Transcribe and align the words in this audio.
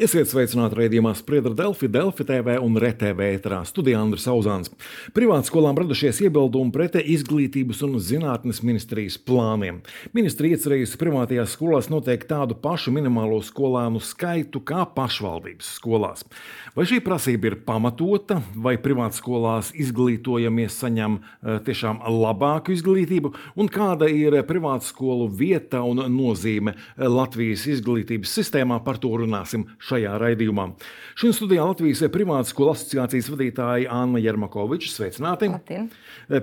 Esiet 0.00 0.30
sveicināti 0.30 0.78
raidījumā 0.78 1.10
Spriedra 1.12 1.50
Delfi, 1.52 1.84
Delfi 1.92 2.24
TV 2.24 2.54
un 2.64 2.78
RTV 2.80 3.26
ētrā 3.34 3.58
studijā 3.68 3.98
Andris 4.00 4.24
Auzāns. 4.32 4.70
Privātskolām 5.12 5.76
radušies 5.76 6.22
iebildumi 6.24 6.72
pret 6.72 6.94
izglītības 7.02 7.82
un 7.84 7.98
zinātnes 8.00 8.62
ministrijas 8.64 9.18
plāniem. 9.20 9.82
Ministrija 10.16 10.56
iecerējusi 10.56 10.96
privātajās 11.02 11.52
skolās 11.52 11.90
noteikt 11.92 12.30
tādu 12.30 12.56
pašu 12.56 12.94
minimālo 12.96 13.42
skolēnu 13.44 14.00
skaitu 14.00 14.62
kā 14.64 14.86
pašvaldības 14.94 15.68
skolās. 15.76 16.24
Vai 16.72 16.88
šī 16.88 17.02
prasība 17.04 17.50
ir 17.50 17.58
pamatota, 17.68 18.38
vai 18.56 18.78
privātskolās 18.80 19.74
izglītojamies 19.84 20.80
saņem 20.80 21.18
eh, 21.20 21.60
tiešām 21.68 22.00
labāku 22.22 22.72
izglītību, 22.72 23.34
un 23.60 23.68
kāda 23.68 24.08
ir 24.08 24.38
privātskolu 24.48 25.28
vieta 25.28 25.84
un 25.84 26.06
nozīme 26.16 26.78
Latvijas 26.96 27.68
izglītības 27.76 28.32
sistēmā, 28.40 28.80
par 28.88 28.96
to 29.04 29.12
runāsim 29.20 29.68
šajā 29.90 30.14
raidījumā. 30.22 30.66
Šodien 31.18 31.36
studijā 31.36 31.66
Latvijas 31.68 32.02
Privātas 32.14 32.54
skolu 32.54 32.74
asociācijas 32.74 33.30
vadītāja 33.34 33.92
Anna 34.00 34.22
Jermakoviča. 34.22 34.92
Sveicināti! 34.94 35.50
Labdien. 35.52 35.90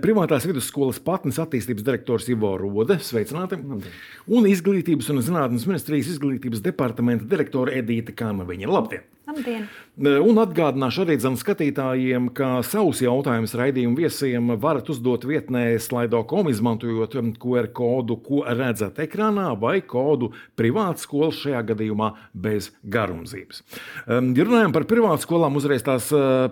Privātās 0.03 0.47
vidusskolas 0.49 1.01
patnes 1.03 1.39
attīstības 1.41 1.85
direktors 1.87 2.29
Ivo 2.33 2.53
Rode. 2.61 2.99
Sveicināti! 3.03 3.59
Labdien. 3.63 3.99
Un 4.27 4.49
Izglītības 4.49 5.11
un 5.13 5.23
zinātnes 5.25 5.67
ministrijas 5.69 6.13
izglītības 6.15 6.63
departamenta 6.65 7.27
direktore 7.29 7.77
Edīte 7.81 8.15
Kanaviņa. 8.17 8.73
Labdien! 8.77 9.07
Labdien. 9.27 9.65
Un 9.99 10.37
atgādināšu 10.39 11.01
arī 11.03 11.17
dzem 11.19 11.33
skatītājiem, 11.35 12.29
ka 12.37 12.61
savus 12.63 13.01
jautājumus 13.03 13.57
raidījumu 13.59 13.99
viesiem 13.99 14.53
varat 14.63 14.87
uzdot 14.93 15.25
vietnē 15.27 15.65
slaido.com, 15.83 16.47
izmantojot 16.47 17.17
QR 17.41 17.67
kodu, 17.75 18.15
ko 18.23 18.45
redzat 18.47 19.01
ekrānā, 19.03 19.49
vai 19.59 19.81
kodu 19.83 20.31
privātskolas 20.55 21.41
šajā 21.43 21.65
gadījumā 21.73 22.13
bez 22.31 22.71
garumzības. 22.87 23.65
Ja 24.07 24.47
runājam 24.47 24.75
par 24.77 24.87
privātskolām, 24.87 25.59
uzreiz 25.59 25.83
tās 25.83 26.07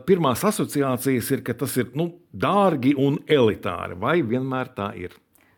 pirmās 0.10 0.44
asociācijas 0.44 1.32
ir, 1.32 1.46
ka 1.48 1.56
tas 1.64 1.80
ir 1.80 1.96
nu, 1.96 2.12
dārgi 2.36 2.92
un 3.00 3.22
elitāri. 3.24 3.96
Vai 4.04 4.20
vienmēr 4.20 4.76
tā 4.76 4.92
ir? 5.00 5.16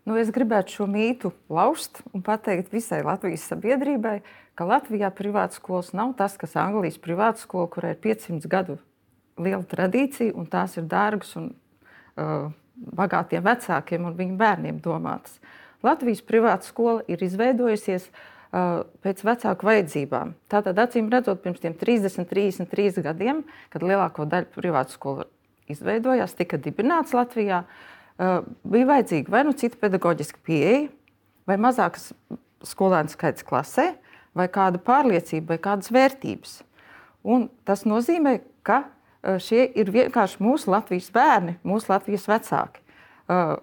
Nu, 0.07 0.15
es 0.15 0.29
gribētu 0.31 0.71
šo 0.71 0.85
mītu 0.87 1.33
lauzt 1.51 1.99
un 2.15 2.21
pateikt 2.23 2.69
visai 2.71 3.01
Latvijas 3.03 3.49
sabiedrībai, 3.49 4.21
ka 4.57 4.65
Latvijā 4.65 5.11
privātskolas 5.13 5.93
nav 5.97 6.15
tas, 6.17 6.37
kas 6.39 6.55
Anglijas 6.57 6.97
privātskola, 7.01 7.69
kurai 7.71 7.93
ir 7.93 8.01
500 8.03 8.49
gadu 8.49 8.77
liela 9.37 9.63
tradīcija, 9.69 10.33
un 10.33 10.47
tās 10.49 10.77
ir 10.79 10.87
dārgas 10.89 11.35
un 11.37 11.51
uh, 11.51 12.49
bagātiem 12.77 13.45
vecākiem 13.45 14.07
un 14.09 14.15
viņu 14.17 14.37
bērniem 14.39 14.81
domātas. 14.83 15.37
Latvijas 15.85 16.23
privātskola 16.25 17.05
ir 17.11 17.21
izveidojusies 17.21 18.07
uh, 18.09 18.81
pēc 19.05 19.21
vecāku 19.27 19.69
vajadzībām. 19.69 20.33
Tātad, 20.49 20.81
acīm 20.81 21.11
redzot, 21.13 21.43
pirms 21.43 21.61
30, 21.61 22.25
33 22.31 23.05
gadiem, 23.05 23.43
kad 23.73 23.85
lielāko 23.85 24.25
daļu 24.29 24.49
privātskolu 24.57 25.27
izveidojās, 25.69 26.33
tika 26.37 26.57
dibināts 26.61 27.13
Latvijā. 27.17 27.61
Uh, 28.17 28.41
bija 28.65 28.89
vajadzīga 28.89 29.29
vai 29.29 29.45
nu 29.45 29.53
cita 29.53 29.77
pedagoģiska 29.77 30.41
pieeja, 30.41 30.87
vai 31.45 31.59
mazāks 31.61 32.09
skolēnu 32.65 33.13
skaits 33.13 33.45
klasē, 33.45 33.91
vai 34.35 34.47
kāda 34.51 34.81
pārliecība, 34.83 35.55
vai 35.55 35.59
kādas 35.61 35.91
vērtības. 35.93 36.59
Un 37.27 37.47
tas 37.67 37.85
nozīmē, 37.87 38.39
ka 38.67 38.83
eh, 38.87 39.37
šie 39.43 39.65
ir 39.79 39.91
vienkārši 39.93 40.41
mūsu 40.43 40.71
Latvijas 40.73 41.09
bērni, 41.13 41.57
mūsu 41.67 41.91
Latvijas 41.91 42.27
vecāki. 42.29 42.83
Eh, 43.27 43.53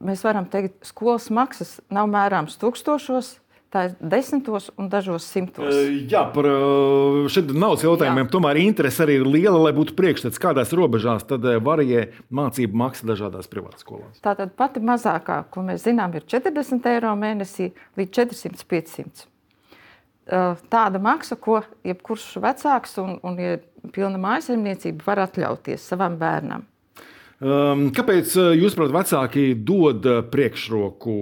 mēs 0.00 0.24
varam 0.26 0.48
teikt, 0.50 0.80
ka 0.80 0.92
skolas 0.92 1.30
maksas 1.34 1.78
nav 1.92 2.10
mērāmas 2.12 2.58
tūkstošos, 2.60 3.38
Tā 3.70 3.84
ir 3.86 3.92
desmitos 4.02 4.66
un 4.82 4.88
dažos 4.90 5.22
simtos. 5.30 5.70
Jā, 6.10 6.24
par 6.34 6.46
šiem 7.30 7.52
naudas 7.54 7.84
jautājumiem. 7.86 8.24
Jā. 8.26 8.30
Tomēr 8.32 8.58
interese 8.64 9.04
arī 9.04 9.20
ir 9.20 9.28
liela, 9.30 9.60
lai 9.62 9.70
būtu 9.76 9.94
priekšstats, 9.98 10.40
kādās 10.42 10.72
robežās 10.74 11.22
tad 11.30 11.46
varie 11.62 12.08
mācību 12.34 12.80
maksa 12.82 13.06
dažādās 13.06 13.46
privātskolās. 13.52 14.18
Tātad 14.26 14.56
pati 14.58 14.82
mazākā, 14.82 15.44
ko 15.54 15.62
mēs 15.68 15.84
zinām, 15.86 16.16
ir 16.18 16.26
40 16.26 16.90
eiro 16.90 17.14
mēnesī 17.20 17.70
līdz 18.00 18.10
400-500. 18.18 19.28
Tāda 20.30 21.00
maksa, 21.02 21.34
ko 21.34 21.60
jebkurš 21.86 22.36
vecāks 22.42 22.98
un, 23.02 23.16
un 23.26 23.38
ja 23.40 23.56
pilna 23.94 24.20
mājasemniecība 24.20 25.06
var 25.08 25.24
atļauties 25.26 25.86
savam 25.90 26.18
bērnam. 26.20 26.66
Um, 27.40 27.86
kāpēc, 27.96 28.34
uh, 28.36 28.50
jūsuprāt, 28.52 28.92
vecāki 28.92 29.54
dod 29.56 30.04
uh, 30.04 30.20
priekšroku 30.28 31.14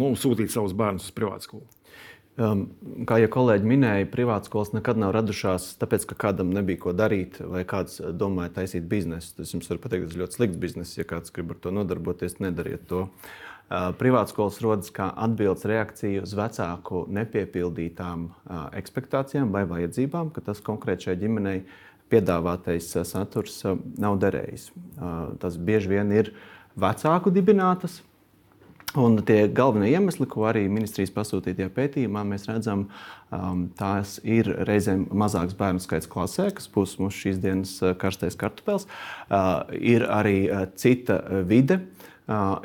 nu, 0.00 0.14
sūtīt 0.16 0.54
savus 0.54 0.72
bērnus 0.72 1.10
uz 1.10 1.14
privātu 1.14 1.50
skolu? 1.50 1.66
Um, 2.40 2.62
kā 3.04 3.18
jau 3.20 3.28
kolēģi 3.34 3.68
minēja, 3.68 4.08
privātskolas 4.08 4.72
nekad 4.72 4.96
nav 4.96 5.12
radušās 5.12 5.74
tāpēc, 5.82 6.08
ka 6.08 6.16
kādam 6.24 6.54
nebija 6.56 6.80
ko 6.86 6.96
darīt, 6.96 7.36
vai 7.44 7.66
kāds 7.68 8.00
domāja 8.16 8.54
taisīt 8.62 8.88
biznesu. 8.88 9.36
Tas 9.36 9.52
jums 9.52 9.68
var 9.68 9.82
pateikt, 9.84 10.08
tas 10.08 10.16
ir 10.16 10.24
ļoti 10.24 10.40
slikts 10.40 10.62
bizness. 10.64 10.96
Ja 10.96 11.04
kāds 11.06 11.34
grib 11.34 11.52
ar 11.52 11.60
to 11.60 11.74
nodarboties, 11.76 12.40
nedariet 12.40 12.88
to. 12.88 13.04
Uh, 13.04 13.51
privātskolas 13.70 14.60
rodas 14.64 14.92
kā 14.92 15.08
atbildes 15.24 15.64
reakcija 15.68 16.24
uz 16.26 16.34
vecāku 16.36 17.06
nepiepildītām 17.12 18.28
expectācijām 18.78 19.52
vai 19.54 19.64
vajadzībām, 19.70 20.32
ka 20.34 20.44
tas 20.44 20.60
konkrēti 20.64 21.08
šai 21.08 21.16
ģimenei 21.22 21.58
piedāvātais 22.12 22.90
saturs 23.08 23.62
nav 24.00 24.18
derējis. 24.20 24.70
Tas 25.40 25.56
bieži 25.56 25.94
vien 25.94 26.12
ir 26.12 26.32
vecāku 26.76 27.32
dibinātas. 27.32 28.02
Un 28.92 29.14
tie 29.24 29.46
galvenie 29.48 29.88
iemesli, 29.94 30.26
ko 30.28 30.44
arī 30.50 30.66
ministrijas 30.68 31.14
pasūtītajā 31.14 31.70
pētījumā 31.72 32.26
mēs 32.28 32.44
redzam, 32.50 32.82
tās 33.78 34.18
ir 34.20 34.50
reizēm 34.68 35.06
mazāks 35.16 35.56
bērnu 35.56 35.80
skaits 35.80 36.10
klasē, 36.12 36.50
kas 36.52 36.68
būs 36.68 36.98
mūsu 37.00 37.22
šīs 37.22 37.40
dienas 37.40 37.72
karstais 38.02 38.36
kartupēls. 38.36 38.84
Uh, 38.84 39.62
ir 39.80 40.04
arī 40.04 40.36
cita 40.76 41.22
vide, 41.48 41.80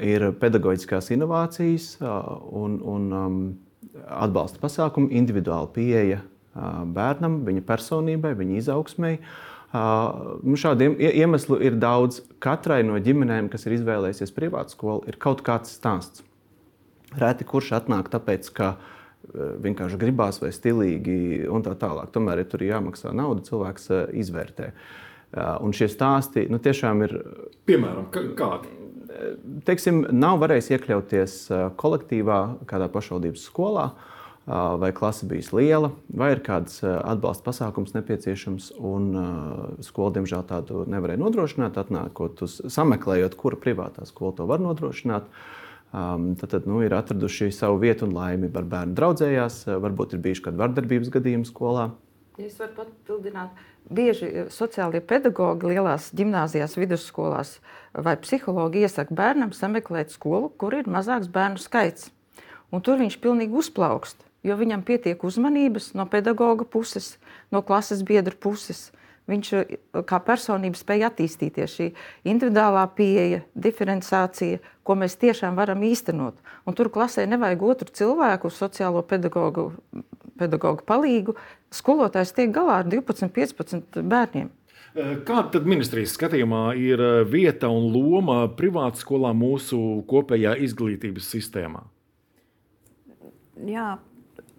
ir 0.03 0.31
pedagoģiskās 0.41 1.11
inovācijas 1.15 1.97
un, 2.01 2.79
un 2.81 3.07
um, 3.13 3.37
atbalsta 4.05 4.61
pasākumi, 4.61 5.13
individuāla 5.19 5.69
pieeja 5.73 6.23
bērnam, 6.93 7.41
viņa 7.45 7.63
personībai, 7.67 8.33
viņa 8.37 8.57
izaugsmai. 8.61 9.13
Nu, 10.47 10.57
šādiem 10.57 10.95
iemesliem 10.97 11.63
ir 11.67 11.79
daudz. 11.81 12.21
Katrai 12.43 12.81
no 12.87 12.97
ģimenēm, 13.03 13.49
kas 13.51 13.67
ir 13.67 13.77
izvēlējusies 13.77 14.33
privātu 14.33 14.73
skolu, 14.73 15.03
ir 15.09 15.19
kaut 15.21 15.43
kāds 15.45 15.75
stāsts. 15.77 16.23
Reti 17.17 17.45
kurš 17.47 17.73
atnāk 17.77 18.09
tāpēc, 18.11 18.49
ka 18.55 18.75
vienkārši 19.35 19.99
gribās 19.99 20.39
vai 20.41 20.53
stilīgi 20.55 21.47
un 21.51 21.65
tā 21.65 21.75
tālāk. 21.79 22.09
Tomēr, 22.15 22.41
ja 22.41 22.49
tur 22.49 22.63
ir 22.63 22.73
jāmaksā 22.75 23.11
nauda, 23.15 23.43
cilvēks 23.47 23.91
izvērtē. 24.23 24.71
Un 25.61 25.75
šie 25.75 25.89
stāsti 25.91 26.47
nu, 26.51 26.61
tiešām 26.63 27.03
ir. 27.03 27.17
Piemēram, 27.67 28.07
kādi? 28.39 28.71
Teiksim, 29.67 30.03
nav 30.13 30.41
varējis 30.43 30.71
iekļauties 30.75 31.39
kolektīvā, 31.79 32.41
kādā 32.69 32.89
pašvaldības 32.93 33.47
skolā. 33.49 33.89
Uh, 33.91 34.13
vai 34.79 34.91
klase 34.91 35.25
bijusi 35.27 35.55
liela, 35.55 35.91
vai 36.07 36.31
ir 36.31 36.41
kāds 36.43 36.79
atbalsta 36.85 37.43
pasākums 37.49 37.91
nepieciešams. 37.97 38.71
Un, 38.79 39.09
skola, 39.83 40.13
diemžēl, 40.17 40.45
tādu 40.47 40.85
nevarēja 40.87 41.19
nodrošināt. 41.19 41.79
Atnākot 41.81 42.45
uz 42.47 42.61
sameklējot, 42.71 43.35
kura 43.39 43.59
privātā 43.59 44.07
skola 44.07 44.37
to 44.37 44.47
var 44.47 44.63
nodrošināt. 44.63 45.27
Um, 45.87 46.33
tad, 46.39 46.51
tad 46.51 46.67
nu, 46.67 46.79
ir 46.83 46.95
atraduši 46.95 47.49
savu 47.55 47.79
vietu 47.83 48.07
un 48.07 48.15
laimi. 48.15 48.51
Ar 48.55 48.67
bērnu 48.67 48.95
draudzējās, 48.95 49.65
varbūt 49.83 50.15
ir 50.15 50.23
bijuši 50.23 50.47
kādi 50.47 50.63
vardarbības 50.63 51.11
gadījumi 51.11 51.47
skolā. 51.47 51.89
Es 52.37 52.59
varu 52.59 52.75
papildināt, 52.77 53.55
bieži 53.89 54.45
sociālie 54.53 55.01
pedagogi 55.01 55.71
lielās 55.71 56.11
gimnājās, 56.15 56.75
vidusskolās 56.77 57.55
vai 57.97 58.15
psihologi 58.21 58.85
iesaka 58.85 59.15
bērnam 59.17 59.51
sameklēt 59.55 60.13
skolu, 60.13 60.49
kur 60.49 60.77
ir 60.77 60.89
mazāks 60.89 61.29
bērnu 61.33 61.61
skaits. 61.61 62.11
Un 62.71 62.83
tur 62.83 62.99
viņš 62.99 63.19
pilnīgi 63.23 63.55
uzplaukst 63.57 64.27
jo 64.47 64.57
viņam 64.57 64.83
pietiek 64.85 65.23
uzmanības 65.23 65.93
no 65.97 66.07
pedagoga 66.09 66.65
puses, 66.65 67.15
no 67.51 67.63
klases 67.65 68.03
biedra 68.05 68.35
puses. 68.35 68.91
Viņš 69.27 69.47
eh, 69.59 69.71
kā 70.07 70.21
personība 70.23 70.79
spēja 70.79 71.09
attīstīties. 71.11 71.73
Šī 71.73 71.87
individuālā 72.31 72.85
pieeja, 72.95 73.41
diferenciācija, 73.59 74.61
ko 74.87 74.95
mēs 74.95 75.17
tiešām 75.19 75.57
varam 75.59 75.83
īstenot. 75.83 76.37
Un 76.63 76.77
tur 76.77 76.87
klasē 76.93 77.25
nevajag 77.27 77.65
otru 77.67 77.91
cilvēku, 77.99 78.53
sociālo 78.53 79.03
pedagogu, 79.03 79.73
pedagogu 80.39 80.87
palīgu. 80.87 81.35
Skolotājs 81.75 82.31
tiek 82.37 82.55
galā 82.55 82.79
ar 82.85 82.87
12, 82.87 83.27
15 83.35 83.99
bērniem. 84.07 84.47
Eh, 84.97 85.17
kāda 85.21 85.51
tad 85.53 85.67
ministrijas 85.69 86.15
skatījumā 86.17 86.71
ir 86.81 87.01
eh, 87.03 87.19
vieta 87.29 87.69
un 87.69 87.91
loma 87.93 88.47
privātskolā 88.57 89.29
mūsu 89.37 89.77
kopējā 90.09 90.55
izglītības 90.65 91.27
sistēmā? 91.35 91.83
Jā, 93.67 93.91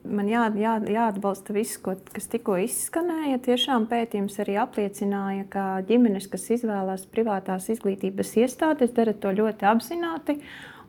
man 0.07 0.31
jā, 0.31 0.45
jā, 0.63 0.77
jāatbalsta 0.95 1.57
viss, 1.57 1.81
ko, 1.83 1.97
kas 2.15 2.31
tikko 2.31 2.55
izskanēja. 2.63 3.41
Tiešām 3.49 3.89
pētījums 3.91 4.39
arī 4.45 4.55
apliecināja, 4.63 5.49
ka 5.51 5.67
ģimenes, 5.91 6.31
kas 6.31 6.47
izvēlās 6.55 7.09
privātās 7.11 7.67
izglītības 7.75 8.37
iestādes, 8.39 8.95
dara 8.95 9.17
to 9.19 9.35
ļoti 9.35 9.67
apzināti. 9.73 10.39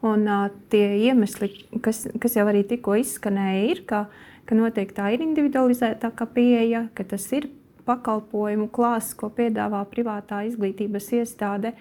Un, 0.06 0.30
uh, 0.30 0.48
tie 0.72 0.94
iemesli, 1.10 1.50
kas, 1.84 2.06
kas 2.22 2.38
jau 2.38 2.46
arī 2.48 2.62
tikko 2.70 2.96
izskanēja, 3.02 3.66
ir, 3.74 3.82
ka, 3.90 4.06
ka 4.48 4.58
noteikti 4.58 4.96
tā 5.02 5.10
ir 5.16 5.26
individualizētāka 5.26 6.30
pieeja, 6.38 6.86
ka 6.96 7.04
tas 7.10 7.26
ir 7.36 7.50
pakalpojumu 7.88 8.70
klāsts, 8.74 9.16
ko 9.18 9.32
piedāvā 9.34 9.84
privātā 9.92 10.44
izglītības 10.50 11.12
iestāde, 11.20 11.74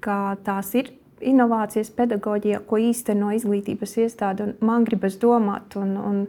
ka 0.00 0.36
tās 0.44 0.74
ir 0.76 0.92
inovācijas 1.20 1.90
pedagoģijā, 1.96 2.60
ko 2.68 2.80
īsteno 2.80 3.32
izglītības 3.36 3.96
iestāde. 4.04 4.50
Man 4.60 4.84
gribas 4.88 5.16
domāt, 5.20 5.76
un, 5.80 5.96
un, 5.96 6.24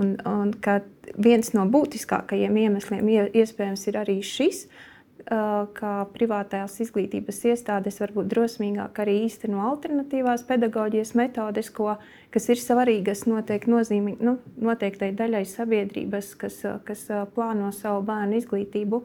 un, 0.00 0.14
un 0.26 0.54
ka 0.64 0.80
viens 1.16 1.52
no 1.54 1.66
būtiskākajiem 1.70 2.58
iemesliem 2.64 3.12
iespējams 3.30 3.86
ir 3.90 4.00
arī 4.02 4.18
šis, 4.26 4.66
ka 5.26 5.92
privātās 6.14 6.78
izglītības 6.82 7.38
iestādes 7.52 8.00
varbūt 8.02 8.28
drosmīgāk 8.32 9.00
arī 9.04 9.18
īsteno 9.26 9.62
alternatīvās 9.70 10.44
pedagoģijas 10.48 11.14
metodes, 11.18 11.70
ko, 11.70 11.96
kas 12.34 12.48
ir 12.50 12.60
svarīgas 12.60 13.24
noteikti 13.30 13.70
nozīmī, 13.72 14.16
nu, 14.20 14.38
noteiktai 14.56 15.12
daļai 15.18 15.44
sabiedrības, 15.48 16.34
kas, 16.40 16.60
kas 16.86 17.06
plāno 17.34 17.70
savu 17.76 18.02
bērnu 18.08 18.40
izglītību. 18.42 19.02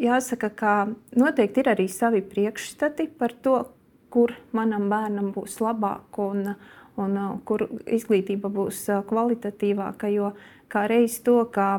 Jāsaka, 0.00 0.50
ka 0.50 0.74
noteikti 1.18 1.62
ir 1.62 1.72
arī 1.74 1.88
savi 1.92 2.22
priekšstati 2.24 3.10
par 3.18 3.34
to, 3.42 3.58
kur 4.10 4.32
manam 4.56 4.88
bērnam 4.90 5.32
būs 5.34 5.58
labāk 5.60 6.20
un, 6.22 6.54
un 7.00 7.16
kur 7.48 7.66
izglītība 7.86 8.50
būs 8.52 8.84
kvalitatīvāka. 9.08 10.10
Jo 10.14 10.32
kā 10.72 10.86
reiz 10.90 11.18
to, 11.26 11.38
ka, 11.52 11.76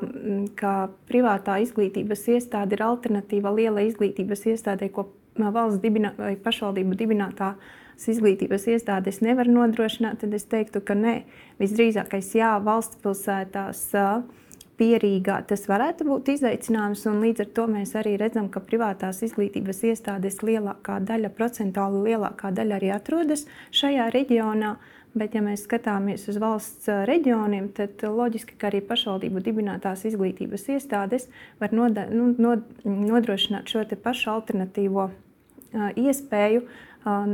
ka 0.59 0.73
privātā 1.09 1.59
izglītības 1.63 2.27
iestāde 2.35 2.77
ir 2.77 2.85
alternatīva 2.87 3.53
lielai 3.55 3.87
izglītības 3.89 4.47
iestādē, 4.53 4.91
ko 4.93 5.09
valsts 5.37 5.81
dibinā, 5.83 6.13
vai 6.17 6.35
pašvaldību 6.41 6.97
dibinātās 6.97 8.09
izglītības 8.09 8.67
iestādes 8.73 9.21
nevar 9.25 9.49
nodrošināt, 9.49 10.21
tad 10.21 10.33
es 10.37 10.45
teiktu, 10.49 10.81
ka 10.85 10.97
nē, 10.97 11.21
visdrīzākais 11.61 12.35
jā, 12.37 12.57
valsts 12.63 12.99
pilsētās. 13.03 13.87
Uh, 13.97 14.43
pierīgā, 14.77 15.39
tas 15.49 15.65
varētu 15.69 16.05
būt 16.07 16.31
izaicinājums. 16.35 17.05
Līdz 17.21 17.43
ar 17.45 17.49
to 17.57 17.65
mēs 17.71 17.95
arī 17.97 18.15
redzam, 18.21 18.49
ka 18.53 18.61
privātās 18.63 19.23
izglītības 19.25 19.83
iestādes 19.89 20.41
lielākā 20.45 20.99
daļa, 21.07 21.33
procentuāli 21.37 22.03
lielākā 22.11 22.51
daļa 22.55 22.77
arī 22.77 22.91
atrodas 22.93 23.47
šajā 23.75 24.11
reģionā. 24.13 24.75
Bet, 25.17 25.33
ja 25.33 25.41
mēs 25.41 25.63
skatāmies 25.65 26.27
uz 26.29 26.37
valsts 26.41 26.89
reģioniem, 27.09 27.69
tad 27.77 28.03
loģiski, 28.03 28.57
ka 28.59 28.69
arī 28.69 28.83
pašvaldību 28.85 29.41
dibinātās 29.45 30.03
izglītības 30.09 30.67
iestādes 30.75 31.29
var 31.61 31.73
noda, 31.73 32.05
nu, 32.11 32.33
nod, 32.37 32.65
nodrošināt 32.85 33.71
šo 33.71 33.85
pašu 34.03 34.29
alternatīvo 34.35 35.07
uh, 35.07 35.87
iespēju 35.97 36.65
uh, 36.65 37.33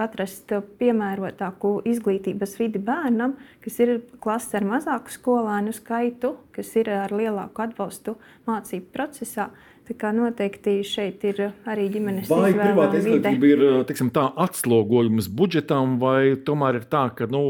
atrast 0.00 0.50
piemērotāku 0.80 1.76
izglītības 1.86 2.56
vidi 2.58 2.80
bērnam, 2.82 3.36
kas 3.62 3.78
ir 3.84 3.94
klases 4.22 4.56
ar 4.58 4.66
mazāku 4.66 5.14
skolēnu 5.14 5.74
skaitu, 5.76 6.34
kas 6.54 6.72
ir 6.80 6.90
ar 6.94 7.14
lielāku 7.14 7.62
atbalstu 7.66 8.16
mācību 8.48 8.90
procesā. 8.94 9.50
Tā 9.84 9.94
kā 10.00 10.10
noteikti 10.16 10.78
šeit 10.88 11.24
ir 11.28 11.40
arī 11.68 11.90
ģimenes 11.92 12.28
vai 12.30 12.54
privāta 12.56 13.00
izglītība 13.02 13.50
ir 13.50 13.64
tiksim, 13.88 14.08
tā, 14.14 14.30
atslogojums 14.46 15.28
budžetam, 15.28 15.98
vai 16.00 16.38
tomēr 16.40 16.80
ir 16.80 16.86
tā, 16.88 17.10
ka 17.18 17.28
nu, 17.28 17.42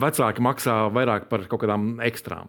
vecāki 0.00 0.44
maksā 0.44 0.86
vairāk 0.94 1.28
par 1.28 1.44
kaut 1.50 1.66
kādām 1.66 1.98
ekstrām? 2.08 2.48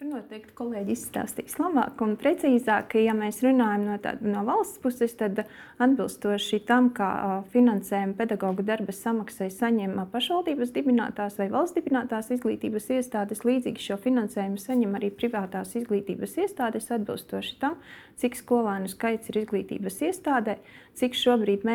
Tur 0.00 0.14
noteikti 0.14 0.54
kolēģi 0.56 0.94
izstāstīs 0.96 1.58
labāk 1.60 2.00
un 2.00 2.14
precīzāk. 2.16 2.94
Ja 3.04 3.12
mēs 3.12 3.42
runājam 3.44 3.82
no, 3.84 3.98
tā, 4.00 4.14
no 4.24 4.46
valsts 4.48 4.80
puses, 4.80 5.12
tad 5.12 5.42
atbilstoši 5.76 6.62
tam, 6.64 6.88
kā 6.96 7.10
finansējumu 7.52 8.16
pedagoģa 8.16 8.64
darba 8.70 8.94
samaksai 8.96 9.50
saņem 9.52 10.00
pašvaldības 10.08 10.72
dibinātās 10.72 11.36
vai 11.36 11.50
valsts 11.52 11.76
dibinātās 11.76 12.32
izglītības 12.32 12.88
iestādes, 12.96 13.44
līdzīgi 13.44 13.90
šo 13.90 14.00
finansējumu 14.00 14.64
saņem 14.64 14.96
arī 14.96 15.12
privātās 15.12 15.76
izglītības 15.82 16.38
iestādes 16.46 16.88
atbilstoši 16.96 17.60
tam, 17.60 17.76
cik 18.16 18.40
skolēnu 18.40 18.88
skaits 18.88 19.28
ir 19.28 19.42
izglītības 19.42 20.00
iestādē, 20.08 20.56
cik 20.96 21.12
šobrīd 21.16 21.68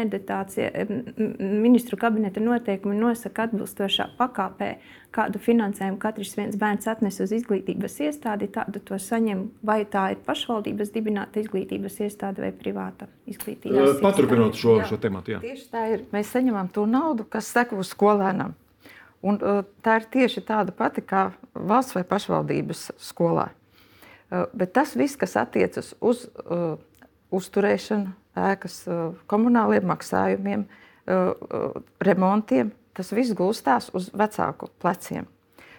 ministru 1.46 2.02
kabineta 2.02 2.42
noteikumi 2.42 2.98
nosaka 2.98 3.46
atbilstošā 3.48 4.16
pakāpē 4.18 4.74
kādu 5.16 5.40
finansējumu 5.42 6.00
katrs 6.02 6.36
viens 6.38 6.58
bērns 6.60 6.88
atnes 6.92 7.22
uz 7.24 7.32
izglītības 7.36 8.00
iestādi, 8.04 8.15
tādu 8.22 8.82
to 8.86 8.98
saņem. 9.02 9.46
Vai 9.66 9.82
tā 9.90 10.10
ir 10.14 10.22
pašvaldības 10.26 10.92
dibināta 10.94 11.42
izglītības 11.42 12.00
iestāde 12.06 12.44
vai 12.46 12.52
privāta 12.56 13.08
izglītības 13.30 13.80
iestāde? 13.82 14.04
Paturpinot 14.04 14.60
šo, 14.60 14.78
jā, 14.82 14.90
šo 14.92 15.00
tematu. 15.02 15.36
Jā. 15.36 15.42
Tieši 15.44 15.68
tā 15.72 15.88
ir. 15.94 16.06
Mēs 16.14 16.32
saņemam 16.36 16.72
to 16.74 16.86
naudu, 16.90 17.28
kas 17.30 17.50
seko 17.52 17.84
skolēnam. 17.86 18.56
Un, 19.26 19.40
tā 19.82 20.00
ir 20.00 20.10
tieši 20.14 20.44
tāda 20.46 20.74
pati 20.76 21.02
kā 21.02 21.28
valsts 21.54 21.96
vai 21.98 22.04
pašvaldības 22.06 22.92
skolā. 23.02 23.50
Bet 24.30 24.74
tas 24.76 24.94
viss, 24.98 25.18
kas 25.18 25.36
attiecas 25.40 25.94
uz 26.04 26.26
uh, 26.28 26.76
uzturēšanu, 27.34 28.12
ēkas, 28.52 28.80
uh, 28.90 29.14
komunāliem 29.32 29.86
maksājumiem, 29.90 30.66
uh, 30.66 31.78
remontiem, 32.04 32.74
tas 32.98 33.14
viss 33.16 33.36
gulstās 33.38 33.92
uz 33.96 34.10
vecāku 34.14 34.70
pleciem. 34.82 35.30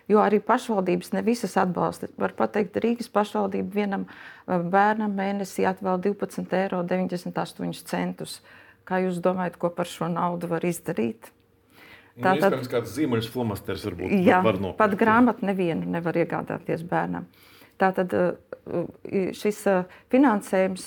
Jo 0.06 0.20
arī 0.23 0.38
pašvaldības 0.44 1.11
ne 1.17 1.23
visas 1.26 1.56
atbalsta. 1.58 2.06
Var 2.20 2.35
teikt, 2.55 2.76
Rīgas 2.82 3.08
pašvaldība 3.11 3.75
vienam 3.75 4.05
eh, 4.06 4.61
bērnam 4.62 5.17
mēnesī 5.19 5.67
atvēl 5.67 5.99
12,98 6.05 7.99
eiro. 7.99 8.29
Kā 8.87 9.00
jūs 9.03 9.19
domājat, 9.19 9.56
ko 9.58 9.73
par 9.75 9.91
šo 9.91 10.06
naudu 10.12 10.47
var 10.53 10.62
izdarīt? 10.67 11.32
Tā 12.23 12.37
tad 12.41 12.55
ir 12.55 12.69
kāds 12.70 12.94
zīmols, 12.94 13.26
flomasters 13.29 13.82
varbūt 13.85 14.14
jā, 14.25 14.38
var 14.44 14.56
nopirkt. 14.61 14.79
Pat 14.79 14.94
grāmatu 14.97 15.44
nevienu 15.44 15.91
nevar 15.91 16.17
iegādāties 16.17 16.87
bērnam. 16.87 17.26
Tātad 17.82 18.14
eh, 18.17 19.35
šis 19.37 19.58
eh, 19.73 19.99
finansējums 20.14 20.87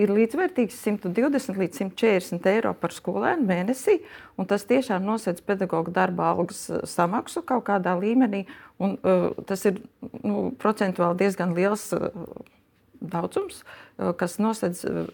ir 0.00 0.12
līdzvērtīgs 0.12 0.78
120 0.86 1.58
līdz 1.60 1.80
140 1.82 2.48
eiro 2.52 2.72
par 2.78 2.94
skolēnu 2.94 3.44
mēnesī. 3.48 3.98
Tas 4.48 4.64
tiešām 4.68 5.04
nosedz 5.06 5.42
pedagoģa 5.44 5.94
darba 5.94 6.30
algas 6.32 6.64
uh, 6.70 6.82
samaksu 6.88 7.44
kaut 7.46 7.66
kādā 7.68 7.94
līmenī. 8.00 8.46
Un, 8.82 8.96
uh, 9.04 9.30
tas 9.48 9.64
ir 9.68 9.82
nu, 10.24 10.50
procentuāli 10.58 11.20
diezgan 11.22 11.54
liels 11.58 11.90
uh, 11.96 12.08
daudzums, 13.00 13.62
uh, 13.62 14.12
kas 14.18 14.38
nosedz 14.42 14.84
uh, 14.88 15.06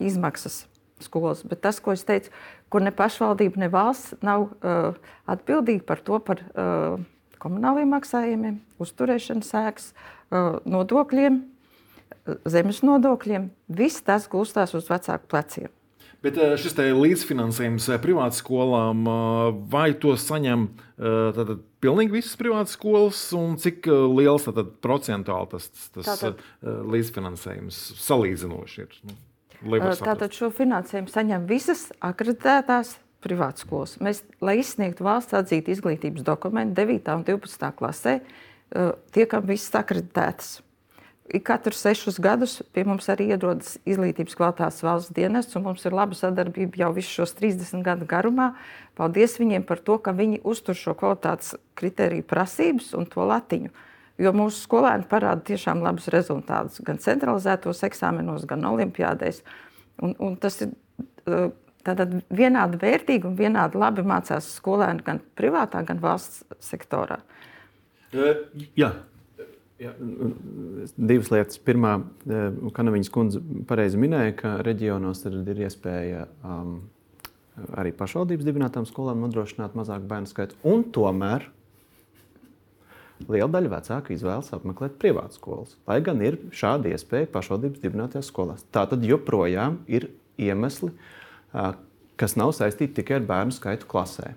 izmaksas 0.00 0.64
skolas. 1.02 1.42
Bet 1.46 1.62
tas, 1.64 1.80
ko 1.82 1.94
es 1.96 2.04
teicu, 2.06 2.32
kur 2.72 2.84
ne 2.84 2.92
pašvaldība, 2.94 3.64
ne 3.64 3.70
valsts 3.72 4.18
nav 4.24 4.50
uh, 4.50 4.98
atbildīga 5.30 5.86
par 5.88 6.04
to, 6.06 6.20
par 6.22 6.42
uh, 6.52 7.00
komunāliem 7.40 7.90
maksājumiem, 7.96 8.60
uzturēšanas 8.82 9.54
sēks, 9.54 9.90
uh, 9.90 10.60
nodokļiem 10.68 11.42
zemes 12.48 12.82
nodokļiem, 12.86 13.50
viss 13.68 14.02
tas 14.04 14.28
gulstās 14.30 14.74
uz 14.76 14.88
vecāku 14.90 15.30
pleciem. 15.30 15.70
Bet 16.20 16.36
eh, 16.36 16.52
šis 16.60 16.76
līdzfinansējums 16.76 17.86
eh, 17.94 17.98
privātskolām, 18.02 19.06
eh, 19.08 19.58
vai 19.72 19.90
to 19.96 20.14
saņem 20.20 20.68
tātad, 21.00 21.62
pilnīgi 21.80 22.12
visas 22.12 22.36
privātas 22.36 22.74
skolas, 22.76 23.20
un 23.32 23.54
cik 23.56 23.86
liels 23.88 24.44
tātad, 24.44 24.74
procentuāli 24.84 25.48
tas, 25.48 25.70
tas 25.94 26.10
tātad, 26.10 26.42
līdzfinansējums 26.60 27.78
salīdzinoši 27.96 28.82
ir? 28.82 28.98
Nu, 29.64 29.80
tātad 29.96 30.36
šo 30.36 30.50
finansējumu 30.52 31.08
saņem 31.08 31.46
visas 31.48 31.86
akreditētās 32.04 32.98
privātas 33.24 33.64
skolas. 33.64 33.96
Mēs, 34.04 34.20
lai 34.44 34.58
izsniegtu 34.60 35.08
valsts 35.08 35.38
atzītu 35.40 35.72
izglītības 35.72 36.26
dokumentu 36.28 36.82
9. 36.82 37.14
un 37.16 37.24
12. 37.32 37.72
klasē, 37.80 38.18
tiekam 39.16 39.48
visas 39.48 39.72
akreditētas 39.80 40.58
katru 41.38 41.72
sešus 41.76 42.18
gadus 42.18 42.56
pie 42.74 42.82
mums 42.88 43.06
arī 43.12 43.28
ierodas 43.30 43.76
izglītības 43.86 44.34
kvalitātes 44.38 44.82
valsts 44.82 45.14
dienests, 45.14 45.54
un 45.54 45.68
mums 45.68 45.84
ir 45.86 45.94
laba 45.94 46.16
sadarbība 46.18 46.82
jau 46.82 46.90
visus 46.96 47.12
šos 47.20 47.36
30 47.38 47.84
gadu 47.86 48.08
garumā. 48.10 48.50
Paldies 48.98 49.38
viņiem 49.38 49.62
par 49.68 49.78
to, 49.86 50.00
ka 50.02 50.14
viņi 50.16 50.42
uztur 50.42 50.74
šo 50.74 50.96
kvalitātes 50.98 51.54
kritēriju 51.78 52.26
prasības 52.26 52.90
un 52.98 53.06
to 53.10 53.26
latiņu. 53.30 53.70
Jo 54.20 54.34
mūsu 54.36 54.66
skolēni 54.66 55.06
parāda 55.08 55.46
tiešām 55.52 55.80
labus 55.84 56.10
rezultātus 56.12 56.82
gan 56.84 56.98
centralizētos 57.00 57.84
eksāmenos, 57.86 58.44
gan 58.50 58.66
olimpiādēs. 58.68 59.40
Un, 60.02 60.16
un 60.18 60.34
tas 60.40 60.58
ir 60.64 60.74
tātad 61.86 62.18
vienādi 62.28 62.80
vērtīgi 62.80 63.28
un 63.30 63.38
vienādi 63.38 63.80
labi 63.80 64.04
mācās 64.04 64.50
skolēni 64.58 65.04
gan 65.06 65.22
privātā, 65.38 65.84
gan 65.86 66.02
valsts 66.02 66.42
sektorā. 66.64 67.20
Uh, 68.10 68.42
jā, 68.74 68.90
Jā, 69.80 69.94
divas 71.00 71.30
lietas. 71.32 71.56
Pirmā, 71.64 71.94
eh, 72.28 72.56
Kanaviņas 72.76 73.12
kundze 73.12 73.40
pareizi 73.68 74.00
minēja, 74.00 74.34
ka 74.36 74.50
reģionos 74.66 75.24
ir 75.30 75.62
iespēja 75.64 76.26
um, 76.44 76.74
arī 77.80 77.94
pašvaldības 77.96 78.44
dibinātām 78.44 78.84
skolām 78.88 79.22
nodrošināt 79.24 79.78
mazāku 79.78 80.04
bērnu 80.10 80.28
skaitu. 80.28 80.58
Un 80.68 80.84
tomēr 80.84 81.46
liela 83.24 83.48
daļa 83.52 83.72
vecāku 83.72 84.12
izvēlas 84.12 84.52
apmeklēt 84.56 85.00
privātu 85.00 85.40
skolas, 85.40 85.72
lai 85.88 86.00
gan 86.04 86.20
ir 86.24 86.36
šāda 86.52 86.92
iespēja 86.92 87.32
pašvaldības 87.32 87.80
dibinātajās 87.80 88.28
skolās. 88.32 88.68
Tā 88.72 88.84
tad 88.90 89.04
joprojām 89.04 89.80
ir 89.88 90.10
iemesli, 90.40 90.92
uh, 90.92 91.72
kas 92.20 92.36
nav 92.36 92.52
saistīti 92.56 93.00
tikai 93.00 93.22
ar 93.22 93.28
bērnu 93.32 93.56
skaitu 93.56 93.88
klasē. 93.88 94.34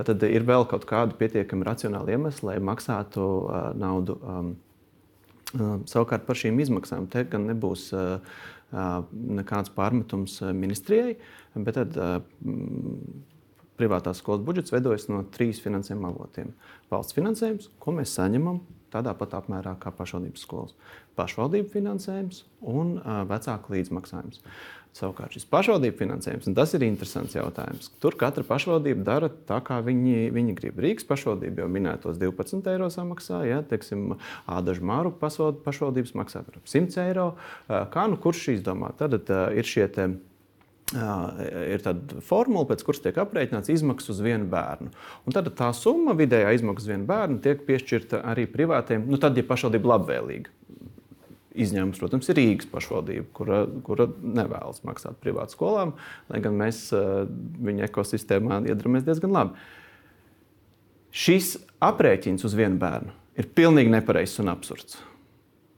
Tad 0.00 0.24
ir 0.26 0.46
vēl 0.48 0.66
kaut 0.70 0.86
kāda 0.88 1.16
pietiekami 1.18 1.66
racionāla 1.66 2.16
iemesla, 2.16 2.52
lai 2.52 2.64
maksātu 2.70 3.26
uh, 3.26 3.58
naudu. 3.78 4.16
Um, 4.22 4.52
uh, 5.54 5.76
savukārt 5.90 6.26
par 6.28 6.38
šīm 6.40 6.60
izmaksām 6.64 7.08
te 7.12 7.24
gan 7.30 7.48
nebūs 7.50 7.90
uh, 7.96 8.40
nekāds 8.70 9.72
pārmetums 9.74 10.36
ministrijai, 10.54 11.16
bet 11.58 11.74
tad 11.74 11.96
privātās 13.80 14.20
skolas 14.22 14.44
budžets 14.46 14.70
veidojas 14.70 15.08
no 15.10 15.24
trīs 15.34 15.58
finansējuma 15.64 16.12
avotiem. 16.12 16.52
Valsts 16.92 17.16
finansējums, 17.16 17.66
ko 17.82 17.96
mēs 17.96 18.12
saņemam 18.14 18.60
tādā 18.92 19.14
pat 19.18 19.38
apmērā 19.38 19.76
kā 19.80 19.92
pašvaldības 19.94 20.44
skolas, 20.44 20.74
pašvaldību 21.18 21.72
finansējums 21.72 22.44
un 22.60 22.98
vecāku 23.30 23.76
līdzmaksājums. 23.76 24.44
Savukārt 24.90 25.36
šis 25.36 25.44
pašvaldību 25.46 26.00
finansējums, 26.00 26.48
un 26.50 26.54
tas 26.58 26.72
ir 26.74 26.82
interesants 26.82 27.36
jautājums. 27.36 27.92
Tur 28.02 28.16
katra 28.18 28.42
pašvaldība 28.42 29.04
dara 29.06 29.28
tā, 29.30 29.60
kā 29.62 29.76
viņi, 29.86 30.32
viņi 30.34 30.54
grib. 30.58 30.80
Rīgas 30.82 31.06
pašvaldība 31.06 31.62
jau 31.62 31.68
minētos 31.70 32.18
12 32.18 32.66
eiro 32.72 32.88
samaksā, 32.90 33.44
ja, 33.46 33.60
teiksim, 33.62 34.16
Ādažu 34.50 34.82
Māru 34.90 35.14
pašvaldības 35.14 36.16
maksā 36.18 36.42
100 36.42 37.04
eiro. 37.04 37.28
Kā 37.70 38.08
nu 38.10 38.18
kurš 38.18 38.48
izdomā? 38.56 38.90
Tad 38.98 39.14
ir 39.30 39.70
šie 39.70 39.86
ir 40.94 41.82
tāda 41.84 42.20
formula, 42.26 42.66
pēc 42.66 42.82
kuras 42.86 43.02
tiek 43.04 43.18
aprēķināts 43.22 43.70
izmaksas 43.70 44.16
uz 44.16 44.22
vienu 44.24 44.48
bērnu. 44.50 44.90
Un 45.26 45.36
tad 45.36 45.50
tā 45.58 45.68
summa, 45.76 46.16
vidējā 46.18 46.54
izmaksa 46.56 46.86
uz 46.86 46.90
vienu 46.90 47.06
bērnu, 47.08 47.38
tiek 47.44 47.62
piešķirta 47.68 48.24
arī 48.32 48.48
privātiem, 48.50 49.04
nu 49.06 49.20
tad, 49.22 49.38
ja 49.38 49.46
pašvaldība 49.46 49.94
labvēlīga. 49.94 50.56
Izņēmums, 51.60 51.98
protams, 51.98 52.28
ir 52.30 52.38
Rīgas 52.38 52.68
pašvaldība, 52.70 53.26
kura, 53.34 53.64
kura 53.86 54.06
nevēlas 54.22 54.84
maksāt 54.86 55.18
privātu 55.22 55.56
skolām, 55.56 55.96
lai 56.30 56.38
gan 56.42 56.54
mēs 56.58 56.88
viņa 56.90 57.88
ekosistēmā 57.88 58.62
iedarbojamies 58.70 59.06
diezgan 59.08 59.34
labi. 59.34 59.64
Šis 61.10 61.56
aprēķins 61.82 62.46
uz 62.46 62.54
vienu 62.54 62.78
bērnu 62.82 63.14
ir 63.38 63.50
pilnīgi 63.58 63.90
nepareizs 63.90 64.38
un 64.42 64.52
absurds. 64.52 65.00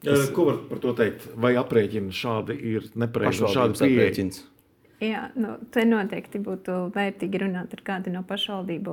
Es... 0.02 0.28
Ko 0.34 0.44
var 0.50 0.60
par 0.68 0.80
to 0.82 0.92
teikt? 0.98 1.28
Vai 1.40 1.54
aprēķini 1.56 2.12
šādi 2.16 2.56
ir 2.74 2.88
nepareizi? 2.98 3.46
Šādi 3.54 3.86
aprēķins. 3.86 4.42
Jā, 5.02 5.22
nu, 5.34 5.56
te 5.74 5.82
noteikti 5.88 6.38
būtu 6.42 6.76
vērtīgi 6.94 7.40
runāt 7.42 7.72
ar 7.74 7.80
kādu 7.86 8.12
no 8.14 8.20
pašvaldību, 8.26 8.92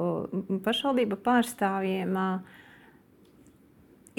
pašvaldību 0.65 1.19
pārstāvjiem. 1.25 2.15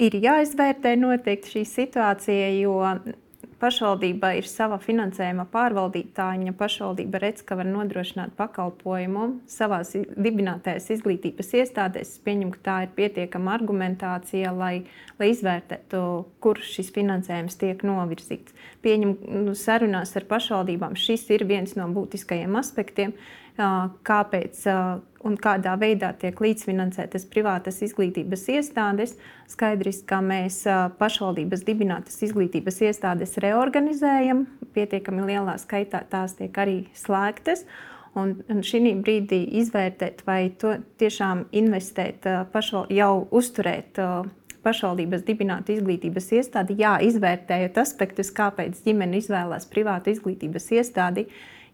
Ir 0.01 0.15
jāizvērtē 0.23 0.93
noteikti 1.01 1.57
šī 1.57 1.65
situācija, 1.67 2.47
jo 2.61 2.77
pašvaldība 3.61 4.33
ir 4.39 4.47
sava 4.49 4.77
finansējuma 4.81 5.45
pārvaldītāja. 5.51 6.39
Viņa 6.41 6.53
pašvaldība 6.57 7.21
redz, 7.23 7.43
ka 7.45 7.57
var 7.59 7.69
nodrošināt 7.69 8.33
pakalpojumu 8.37 9.27
savā 9.51 9.81
dibinātajās 9.91 10.89
izglītības 10.97 11.53
iestādēs. 11.61 12.15
Es 12.15 12.23
pieņemu, 12.25 12.55
ka 12.55 12.63
tā 12.67 12.77
ir 12.85 12.95
pietiekama 12.97 13.53
argumentācija, 13.57 14.53
lai, 14.55 14.73
lai 15.19 15.31
izvērtētu, 15.33 16.01
kur 16.43 16.61
šis 16.65 16.93
finansējums 16.95 17.59
tiek 17.61 17.85
novirzīts. 17.87 18.57
Pieņemu, 18.85 19.43
nu, 19.45 19.55
sarunās 19.57 20.15
ar 20.17 20.27
pašvaldībām 20.29 20.97
šis 20.99 21.27
ir 21.35 21.45
viens 21.49 21.77
no 21.77 21.87
būtiskajiem 21.93 22.57
aspektiem 22.61 23.15
kāpēc 23.57 24.63
un 25.27 25.37
kādā 25.37 25.75
veidā 25.79 26.11
tiek 26.17 26.39
līdzfinansētas 26.41 27.27
privātas 27.29 27.81
izglītības 27.85 28.47
iestādes. 28.55 29.15
Skaidrs, 29.51 30.01
ka 30.07 30.21
mēs 30.25 30.63
pašvaldības 30.97 31.63
dibinātas 31.67 32.21
izglītības 32.25 32.81
iestādes 32.87 33.37
reorganizējam, 33.43 34.45
pietiekami 34.73 35.27
lielā 35.29 35.57
skaitā 35.61 36.03
tās 36.09 36.37
tiek 36.39 36.57
arī 36.57 36.77
slēgtas. 36.97 37.65
Un, 38.17 38.33
un 38.51 38.59
šī 38.59 38.81
brīdī 38.99 39.45
izvērtēt, 39.61 40.25
vai 40.27 40.49
to 40.59 40.75
tiešām 40.99 41.45
investēt, 41.55 42.25
pašval, 42.51 42.89
jau 42.91 43.27
uzturēt 43.31 44.01
pašvaldības 44.65 45.23
dibinātu 45.25 45.77
izglītības 45.77 46.27
iestādi, 46.37 46.75
jā, 46.81 46.97
izvērtējot 47.07 47.79
aspektus, 47.81 48.33
kāpēc 48.35 48.83
ģimene 48.85 49.21
izvēlās 49.21 49.65
privātu 49.71 50.11
izglītības 50.11 50.67
iestādi. 50.75 51.25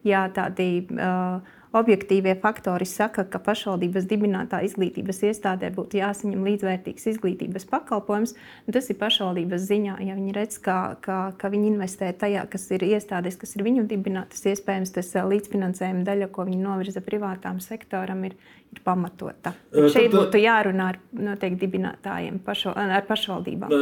Jā, 0.06 0.28
tādi 0.32 0.86
uh, 0.94 1.42
objektīvie 1.78 2.34
faktori 2.42 2.88
saka, 2.90 3.26
ka 3.30 3.40
pašvaldības 3.44 4.08
dibinātā 4.10 4.60
izglītības 4.68 5.22
iestādē 5.30 5.70
būtu 5.76 6.00
jāsaņem 6.02 6.46
līdzvērtīgs 6.48 7.08
izglītības 7.14 7.68
pakalpojums. 7.70 8.36
Tas 8.74 8.90
ir 8.92 9.00
pašvaldības 9.00 9.66
ziņā. 9.70 9.98
Ja 10.08 10.18
viņi 10.18 10.36
redz, 10.38 10.60
ka, 10.64 10.98
ka, 11.06 11.18
ka 11.40 11.52
viņi 11.54 11.72
investē 11.74 12.12
tajā, 12.18 12.46
kas 12.52 12.70
ir 12.76 12.86
iestādes, 12.90 13.40
kas 13.40 13.56
ir 13.58 13.66
viņu 13.68 13.88
dibinātas, 13.90 14.46
iespējams, 14.54 14.94
tas 14.98 15.14
līdzfinansējuma 15.34 16.06
daļa, 16.08 16.32
ko 16.34 16.48
viņi 16.50 16.62
novirza 16.64 17.04
privātām 17.06 17.62
sektoram, 17.64 18.26
ir, 18.28 18.38
ir 18.74 18.82
pamatota. 18.86 19.54
Uh, 19.72 19.88
Šeit 19.92 20.12
tad, 20.12 20.18
būtu 20.18 20.42
jārunā 20.42 20.90
ar 20.94 21.00
noteikti 21.14 21.62
dibinātājiem, 21.66 22.40
pašo, 22.46 22.74
ar 22.76 23.08
pašvaldībām. 23.08 23.74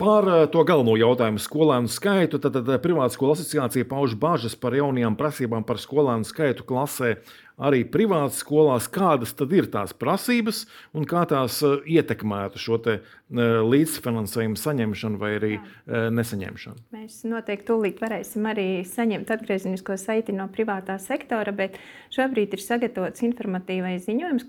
Par 0.00 0.28
to 0.52 0.64
galveno 0.68 0.96
jautājumu 1.00 1.42
skolēnu 1.42 1.92
skaitu. 1.92 2.40
Tad, 2.42 2.58
tad 2.58 2.72
Privāta 2.84 3.16
skolu 3.16 3.36
asociācija 3.36 3.88
pauž 3.88 4.16
bažas 4.18 4.56
par 4.58 4.76
jaunajām 4.78 5.18
prasībām 5.20 5.66
par 5.68 5.80
skolēnu 5.82 6.28
skaitu 6.28 6.66
klasē 6.68 7.16
arī 7.60 7.82
privātas 7.88 8.40
skolās, 8.42 8.88
kādas 8.92 9.34
tad 9.36 9.52
ir 9.54 9.68
tās 9.72 9.92
prasības 9.96 10.64
un 10.96 11.06
kā 11.08 11.24
tās 11.28 11.60
eh, 11.66 11.78
ietekmētu 11.98 12.60
šo 12.60 12.78
eh, 12.90 13.02
līdzfinansējumu 13.32 14.58
saņemšanu 14.60 15.20
vai 15.20 15.32
arī 15.38 15.52
Jā. 15.56 15.62
Eh, 15.86 16.08
nesaņemšanu. 16.14 16.86
Mēs 16.96 17.20
noteikti 17.28 17.68
tūlīt 17.70 18.00
varēsim 18.02 18.48
arī 18.50 18.66
saņemt 18.88 19.30
atgriezenisko 19.34 19.96
saiti 20.00 20.34
no 20.36 20.48
privātā 20.52 20.98
sektora, 21.02 21.54
bet 21.56 21.78
šobrīd 22.14 22.56
ir 22.56 22.64
sagatavots 22.64 23.24
informatīvais 23.26 24.08
ziņojums, 24.08 24.48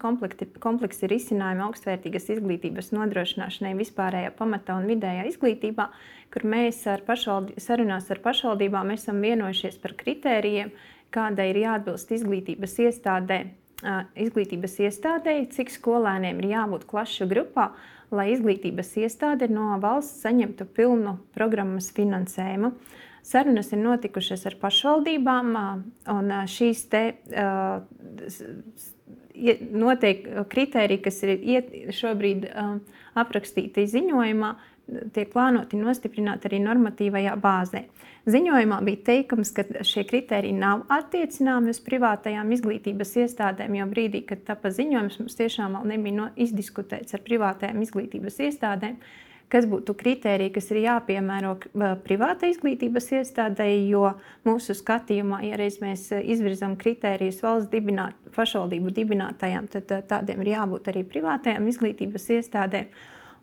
kompleksi 0.64 1.12
risinājumi 1.12 1.68
augstvērtīgas 1.68 2.32
izglītības 2.38 2.94
nodrošināšanai 2.96 3.76
vispārējā 3.80 4.34
pamatā 4.38 4.78
un 4.80 4.90
vidējā 4.90 5.28
izglītībā, 5.32 5.90
kur 6.34 6.48
mēs 6.50 6.82
ar 6.90 7.04
sarunās 7.62 8.10
ar 8.12 8.24
pašvaldībām 8.24 8.94
esam 8.96 9.22
vienojušies 9.22 9.78
par 9.84 9.94
kritērijiem, 10.00 10.74
kādai 11.14 11.52
ir 11.52 11.62
jāatbilst 11.64 12.12
izglītības 12.18 12.78
iestādē, 12.88 13.40
izglītības 14.20 14.78
iestādē, 14.88 15.36
cik 15.54 15.72
skolēniem 15.74 16.40
ir 16.42 16.54
jābūt 16.54 16.88
klašu 16.90 17.28
grupā, 17.32 17.72
lai 18.14 18.30
izglītības 18.34 18.94
iestāde 19.02 19.50
no 19.52 19.74
valsts 19.82 20.22
saņemtu 20.26 20.68
pilnu 20.76 21.18
programmas 21.36 21.90
finansējumu. 21.96 22.74
Sarunas 23.24 23.72
ir 23.72 23.80
notikušas 23.80 24.44
ar 24.50 24.58
pašvaldībām, 24.60 25.54
un 26.12 26.34
šīs 26.52 26.84
te 26.92 27.04
noteikti 29.72 30.44
kriteriji, 30.52 31.02
kas 31.08 31.22
ir 31.24 31.94
šobrīd 31.96 32.50
aprakstīti 33.18 33.88
ziņojumā, 33.90 34.52
tiek 34.88 35.32
plānoti 35.32 35.80
nostiprināt 35.80 36.46
arī 36.48 36.60
normatīvajā 36.64 37.36
bāzē. 37.42 37.86
Ziņojumā 38.30 38.80
bija 38.88 39.02
teikums, 39.10 39.52
ka 39.56 39.66
šie 39.84 40.06
kriteriji 40.08 40.56
nav 40.56 40.86
attiecināmi 40.92 41.74
uz 41.74 41.80
privātajām 41.84 42.52
izglītības 42.56 43.18
iestādēm, 43.26 43.76
jo 43.80 43.90
brīdī, 43.92 44.24
kad 44.28 44.46
tapa 44.48 44.72
ziņojums, 44.76 45.20
mums 45.20 45.38
tiešām 45.40 45.78
vēl 45.78 45.92
nebija 45.96 46.20
no 46.20 46.30
izdiskutēts 46.40 47.16
ar 47.16 47.24
privātajām 47.26 47.82
izglītības 47.84 48.40
iestādēm, 48.48 49.00
kas 49.52 49.68
būtu 49.70 49.96
kriteriji, 50.00 50.54
kas 50.56 50.70
ir 50.72 50.82
jāpiemēro 50.84 51.56
privātai 52.04 52.54
izglītības 52.54 53.12
iestādei, 53.20 53.84
jo 53.92 54.14
mūsu 54.48 54.76
skatījumā, 54.78 55.44
ja 55.48 55.60
reiz 55.60 55.80
mēs 55.84 56.08
izvirzām 56.20 56.78
kritērijus 56.80 57.44
valsts 57.44 57.72
dibināt, 57.72 58.16
pašvaldību 58.36 58.94
dibinātajām, 58.96 59.68
tad 59.76 59.92
tādiem 60.10 60.42
ir 60.44 60.56
jābūt 60.56 60.90
arī 60.94 61.04
privātajām 61.12 61.68
izglītības 61.70 62.32
iestādēm. 62.40 62.88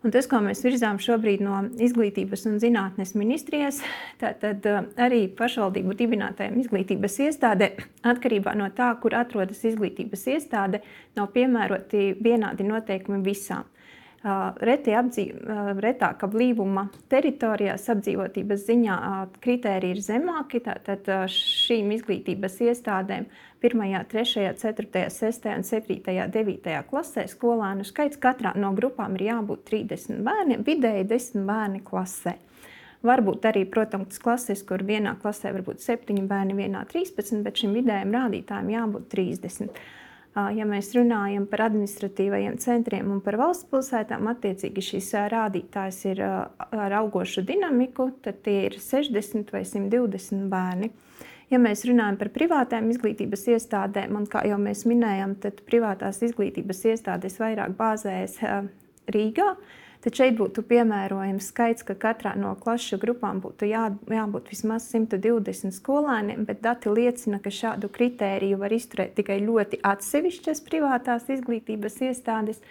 Un 0.01 0.09
tas, 0.09 0.25
ko 0.25 0.39
mēs 0.41 0.63
virzām 0.65 0.97
šobrīd 1.01 1.43
no 1.45 1.59
Izglītības 1.85 2.47
un 2.49 2.55
zinātnes 2.61 3.11
ministrijas, 3.13 3.83
tad 4.17 4.65
uh, 4.65 4.87
arī 4.97 5.27
pašvaldību 5.37 5.93
dibinātajām 5.99 6.57
izglītības 6.63 7.19
iestādē, 7.27 7.67
atkarībā 8.09 8.55
no 8.57 8.71
tā, 8.73 8.89
kur 9.03 9.13
atrodas 9.19 9.61
izglītības 9.69 10.25
iestāde, 10.33 10.81
nav 11.19 11.29
piemēroti 11.35 12.15
vienādi 12.17 12.65
noteikumi 12.65 13.21
visām. 13.29 13.69
Uh, 14.21 14.49
reti 14.65 14.93
apdzīv, 14.97 15.37
uh, 15.37 15.69
retāka 15.81 16.25
blīvuma 16.29 16.87
teritorijās 17.09 17.85
apdzīvotības 17.93 18.65
ziņā 18.71 18.97
kritēriji 19.41 19.97
ir 19.97 20.01
zemāki. 20.05 20.63
Tātad 20.65 21.13
šīm 21.29 21.93
izglītības 21.99 22.57
iestādēm 22.71 23.29
1, 23.61 24.05
3, 24.09 24.53
4, 24.57 25.09
6 25.09 25.49
un 25.53 25.63
7, 25.63 25.99
9 26.33 26.83
klasē 26.89 27.27
skolēnu 27.29 27.85
skaits 27.85 28.17
katrā 28.21 28.55
no 28.57 28.71
grupām 28.77 29.19
ir 29.19 29.27
jābūt 29.27 29.67
30 29.69 30.23
bērniem, 30.25 30.63
vidēji 30.65 31.05
10 31.11 31.45
bērni 31.45 31.83
klasē. 31.85 32.39
Varbūt 33.05 33.45
arī, 33.49 33.63
protams, 33.65 34.19
klases, 34.21 34.61
kur 34.65 34.83
vienā 34.85 35.15
klasē 35.21 35.53
var 35.53 35.63
būt 35.65 35.81
7 35.81 36.27
bērni, 36.29 36.57
vienā 36.57 36.83
13, 36.89 37.41
bet 37.45 37.57
šim 37.57 37.73
vidējam 37.77 38.13
rādītājam 38.13 38.69
jābūt 38.69 39.07
30. 39.13 39.81
Ja 40.55 40.63
mēs 40.63 40.93
runājam 40.95 41.43
par 41.51 41.65
administratīvajiem 41.65 42.55
centriem 42.63 43.09
un 43.11 43.19
par 43.25 43.35
valsts 43.41 43.67
pilsētām, 43.67 44.29
attiecīgi 44.31 44.83
šis 44.85 45.09
rādītājs 45.33 45.97
ir 46.13 46.21
ar 46.23 46.97
augošu 47.01 47.43
dinamiku, 47.43 48.11
tad 48.23 48.39
tie 48.45 48.69
ir 48.69 48.77
60 48.79 49.51
vai 49.51 49.65
120 49.67 50.45
bērni. 50.53 50.93
Ja 51.51 51.59
mēs 51.59 51.83
runājam 51.83 52.15
par 52.15 52.29
privātām 52.31 52.87
izglītības 52.93 53.41
iestādēm, 53.51 54.15
un 54.15 54.27
kā 54.31 54.45
jau 54.47 54.55
mēs 54.61 54.85
minējām, 54.87 55.35
tad 55.43 55.59
privātās 55.67 56.21
izglītības 56.23 56.85
iestādes 56.93 57.35
vairāk 57.41 57.75
bāzējas 57.75 58.37
Rīgā. 59.11 59.49
Tad 60.01 60.15
šeit 60.17 60.37
būtu 60.39 60.63
piemērojams 60.65 61.49
skaits, 61.51 61.83
ka 61.85 61.93
katrā 61.99 62.31
no 62.39 62.55
klašu 62.57 62.97
grupām 63.01 63.41
būtu 63.43 63.67
jā, 63.69 63.83
jābūt 64.09 64.47
vismaz 64.49 64.87
120 64.89 65.75
skolēniem, 65.75 66.47
bet 66.47 66.63
dati 66.63 66.89
liecina, 66.89 67.37
ka 67.43 67.51
šādu 67.53 67.91
kritēriju 67.93 68.57
var 68.63 68.73
izturēt 68.73 69.13
tikai 69.19 69.37
ļoti 69.43 69.81
atsevišķas 69.85 70.63
privātās 70.65 71.27
izglītības 71.35 71.99
iestādes. 72.07 72.63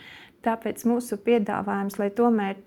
Tāpēc 0.43 0.83
mūsu 0.89 1.21
piedāvājums, 1.21 2.01
lai 2.01 2.09
tomēr 2.17 2.65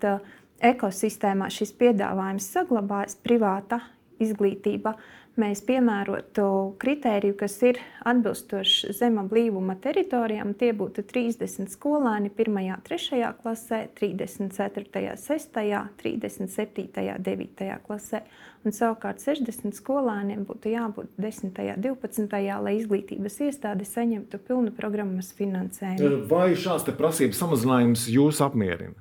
ekosistēmā 0.64 1.50
šis 1.52 1.74
piedāvājums 1.76 2.48
saglabājas, 2.54 3.18
privāta 3.20 3.82
izglītība, 4.22 4.94
mēs 5.40 5.62
piemērotu 5.66 6.46
kritēriju, 6.82 7.36
kas 7.38 7.56
ir 7.66 7.78
atbilstoši 8.06 8.92
zema 8.96 9.24
blīvuma 9.28 9.76
teritorijām. 9.82 10.52
Tie 10.58 10.72
būtu 10.76 11.04
30 11.10 11.72
skolēni 11.72 12.30
1, 12.30 12.58
3 12.86 13.30
klasē, 13.40 13.80
34, 13.98 15.14
6, 15.20 15.60
37, 16.02 17.16
9 17.28 17.78
klasē. 17.86 18.22
Un 18.64 18.72
savukārt 18.72 19.20
60 19.20 19.76
skolēniem 19.76 20.46
būtu 20.48 20.72
jābūt 20.72 21.10
10, 21.20 21.52
12, 21.84 22.38
lai 22.64 22.76
izglītības 22.78 23.40
iestāde 23.48 23.84
saņemtu 23.88 24.40
pilnu 24.46 24.72
programmas 24.76 25.34
finansējumu. 25.36 26.24
Vai 26.30 26.54
šāds 26.56 26.88
prasības 26.96 27.42
samazinājums 27.42 28.06
jūs 28.12 28.40
apmierina? 28.44 28.96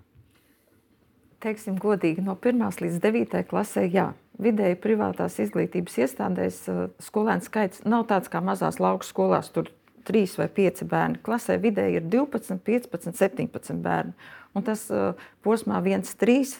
Teiksim, 1.43 1.75
godīgi, 1.75 2.23
no 2.23 2.37
1 2.39 2.83
līdz 2.83 2.99
9 3.03 3.41
klasē, 3.49 3.83
jā, 3.91 4.13
vidēji 4.41 4.79
privātās 4.81 5.37
izglītības 5.43 5.99
iestādēs 6.05 6.59
eh, 6.71 6.83
skolēnu 7.03 7.45
skaits 7.45 7.83
nav 7.85 8.07
tāds 8.09 8.31
kā 8.31 8.41
mazās 8.43 8.79
lauku 8.81 9.07
skolās. 9.07 9.51
Tur 9.53 9.69
trīs 10.07 10.35
vai 10.39 10.49
pieci 10.51 10.87
bērni. 10.89 11.21
Klasē 11.23 11.57
vidēji 11.61 12.01
ir 12.01 12.07
12, 12.11 12.59
15, 12.65 13.15
17 13.19 13.79
bērni. 13.83 14.13
Un 14.53 14.65
tas 14.67 14.83
uh, 14.93 15.15
posmā 15.45 15.79
1, 15.81 16.03
3, 16.19 16.51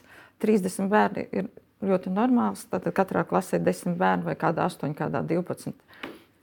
30 0.42 0.88
bērni 0.90 1.26
ir 1.36 1.50
ļoti 1.84 2.14
normāls. 2.14 2.64
Tad 2.72 2.88
katrā 2.96 3.26
klasē 3.28 3.60
ir 3.60 3.66
10 3.68 3.98
bērni 4.00 4.30
vai 4.30 4.38
kādā 4.40 4.66
8, 4.72 4.96
kādā 4.98 5.22
12. 5.28 5.76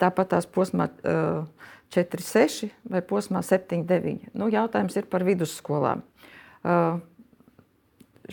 Tāpat 0.01 0.31
tās 0.35 0.47
posmā 0.47 0.91
uh, 1.03 1.49
4, 1.97 2.27
6 2.27 2.69
vai 2.93 3.03
posmā 3.03 3.43
7, 3.47 3.83
9. 3.89 4.31
Nu, 4.37 4.51
jautājums 4.53 5.01
ir 5.01 5.09
par 5.11 5.25
vidusskolām. 5.27 6.05
Uh, 6.61 7.01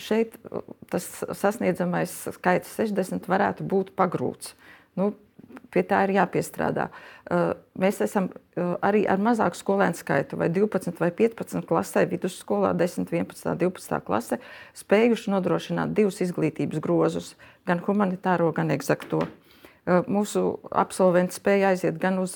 šeit 0.00 0.36
tas 0.90 1.06
sasniedzamais 1.36 2.14
skaits 2.38 2.74
60 2.78 3.28
varētu 3.30 3.66
būt 3.68 3.94
pagrūts. 3.98 4.54
Nu, 4.98 5.12
pie 5.72 5.82
tā 5.86 6.00
ir 6.06 6.14
jāpiestrādā. 6.16 6.88
Mēs 7.78 8.00
esam 8.04 8.30
arī 8.56 9.04
ar 9.10 9.20
mazāku 9.22 9.58
skolēnu 9.58 9.98
skaitu, 9.98 10.38
vai 10.40 10.48
12 10.52 10.98
vai 11.00 11.10
15 11.14 11.66
klasē, 11.68 12.04
vidusskolā, 12.08 12.72
10, 12.76 13.10
11, 13.12 13.52
12 13.60 14.00
klasē, 14.06 14.40
spējuši 14.78 15.34
nodrošināt 15.34 15.92
divus 15.96 16.22
izglītības 16.24 16.82
grozus, 16.84 17.34
gan 17.68 17.82
humanitāro, 17.84 18.50
gan 18.56 18.72
eksakto. 18.74 19.22
Mūsu 20.08 20.58
absolventi 20.68 21.38
spēja 21.38 21.72
aiziet 21.72 22.00
gan 22.00 22.18
uz 22.20 22.34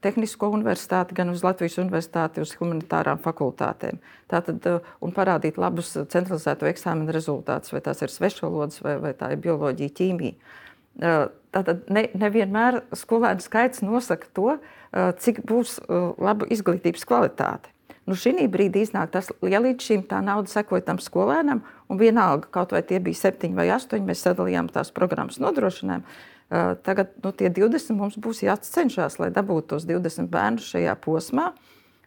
Tehnisko 0.00 0.48
universitāti, 0.54 1.14
gan 1.16 1.32
uz 1.32 1.42
Latvijas 1.44 1.76
universitāti, 1.82 2.40
uz 2.40 2.54
humanitārām 2.56 3.20
fakultātēm. 3.20 4.00
Tātad, 4.32 4.64
uh, 4.70 4.92
un 5.04 5.12
parādīt 5.16 5.60
labus 5.60 5.92
centralizēto 5.92 6.68
eksāmenu 6.70 7.12
rezultātus, 7.12 7.74
vai 7.74 7.82
tās 7.84 8.00
ir 8.00 8.12
svešvalodas, 8.12 8.80
vai, 8.84 8.96
vai 9.02 9.12
tā 9.16 9.34
ir 9.34 9.42
bioloģija, 9.44 9.96
ķīmija. 10.00 10.56
Uh, 11.00 11.26
tātad 11.52 11.84
ne, 11.92 12.06
nevienmēr 12.16 12.80
skolēnu 12.96 13.44
skaits 13.44 13.84
nosaka 13.84 14.32
to, 14.36 14.56
uh, 14.56 15.12
cik 15.20 15.44
būs 15.48 15.78
laba 15.90 16.48
izglītības 16.48 17.04
kvalitāte. 17.08 17.74
Nu, 18.08 18.16
šī 18.18 18.48
brīdī 18.50 18.82
iznāk 18.86 19.12
tas, 19.14 19.28
ja 19.46 19.60
līdz 19.62 19.84
šim 19.86 20.00
tā 20.08 20.18
nauda 20.24 20.50
sekoja 20.50 20.82
tam 20.88 20.98
skolēnam, 20.98 21.60
un 21.86 22.00
vienalga, 22.00 22.48
kaut 22.50 22.72
vai 22.74 22.80
tie 22.82 22.98
bija 22.98 23.20
septiņi 23.20 23.54
vai 23.54 23.68
astoņi, 23.70 24.06
mēs 24.08 24.24
sadalījām 24.24 24.70
tās 24.72 24.90
programmas 24.96 25.38
nodrošinājumu, 25.42 26.08
tagad 26.50 27.12
nu, 27.22 27.30
tie 27.30 27.46
20 27.54 27.94
mums 27.94 28.16
būs 28.18 28.42
jācenšas, 28.42 29.20
lai 29.22 29.30
dabūtu 29.30 29.74
tos 29.74 29.84
20 29.86 30.26
bērnus 30.32 30.66
šajā 30.72 30.96
posmā. 31.04 31.52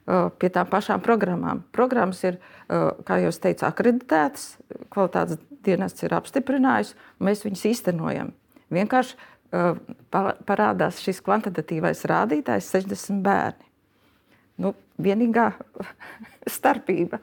Eh, 0.03 0.25
pie 0.35 0.49
tām 0.51 0.67
pašām 0.67 0.99
programmām. 0.99 1.61
Programmas 1.71 2.23
ir, 2.27 2.35
eh, 2.67 2.91
kā 3.07 3.21
jau 3.23 3.31
teicu, 3.31 3.63
akreditētas, 3.63 4.57
kvalitātes 4.91 5.37
dienests 5.63 6.03
ir 6.03 6.09
apstiprinājis, 6.09 6.93
un 7.19 7.27
mēs 7.27 7.43
viņus 7.43 7.63
īstenojam. 7.71 8.33
Vienkārši 8.71 9.15
parādās 10.11 10.97
šis 10.97 11.21
kvantitatīvais 11.21 12.03
rādītājs- 12.09 12.69
60 12.73 13.21
bērni. 13.21 13.67
Nu, 14.57 14.73
vienīgā 14.99 15.53
starpība 16.47 17.19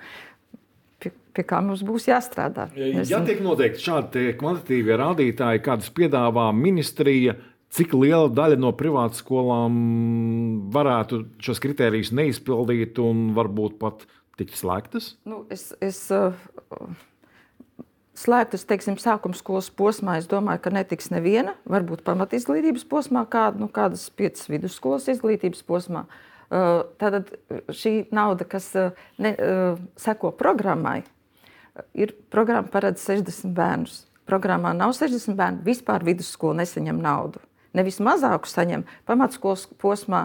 pie, 1.00 1.12
pie 1.34 1.44
kā 1.46 1.60
mums 1.64 1.82
būs 1.86 2.08
jāstrādā. 2.10 2.68
Mēs... 2.76 3.10
Ja 3.12 3.22
tiek 3.26 3.42
noteikti 3.44 3.84
šādi 3.84 4.34
kvantitīvie 4.40 4.98
rādītāji, 5.00 5.64
kādas 5.66 5.90
piedāvā 5.96 6.50
ministrija, 6.56 7.36
cik 7.74 7.94
liela 7.98 8.30
daļa 8.34 8.58
no 8.60 8.72
privātu 8.76 9.20
skolām 9.22 9.76
varētu 10.74 11.24
šos 11.42 11.62
kritērijus 11.62 12.14
neizpildīt 12.16 12.98
un 13.02 13.30
varbūt 13.36 13.78
pat 13.82 14.08
tikt 14.40 14.58
slēgtas? 14.58 15.14
Nu, 15.28 15.44
es, 15.52 15.70
es, 15.84 16.06
uh, 16.14 16.34
Slēgtas, 18.20 18.66
teiksim, 18.68 18.98
sākuma 19.00 19.38
skolas 19.38 19.70
posmā, 19.72 20.18
es 20.20 20.26
domāju, 20.28 20.60
ka 20.66 20.72
netiks 20.74 21.06
neviena. 21.08 21.54
Varbūt 21.70 22.02
pamatizglītības 22.04 22.82
posmā, 22.90 23.22
kāda, 23.30 23.62
nu, 23.62 23.68
kādas 23.72 24.02
piecas 24.12 24.50
vidusskolas 24.50 25.06
izglītības 25.08 25.62
posmā. 25.64 26.02
Uh, 26.04 26.29
Tātad 26.50 27.30
šī 27.70 27.92
nauda, 28.14 28.46
kas 28.48 28.72
ne, 29.22 29.34
seko 30.00 30.32
programmai, 30.34 31.04
ir 31.94 32.16
programma 32.32 32.68
paredz 32.72 33.04
60 33.06 33.54
bērnus. 33.54 34.00
Programmā 34.30 34.72
nav 34.74 34.92
60 34.98 35.38
bērnu, 35.38 35.62
vispār 35.66 36.04
vidusskola 36.06 36.60
nesaņem 36.62 36.98
naudu. 37.02 37.42
Nevis 37.74 38.00
mazāku 38.02 38.50
saņem, 38.50 38.82
pamatskolas 39.06 39.68
posmā 39.78 40.24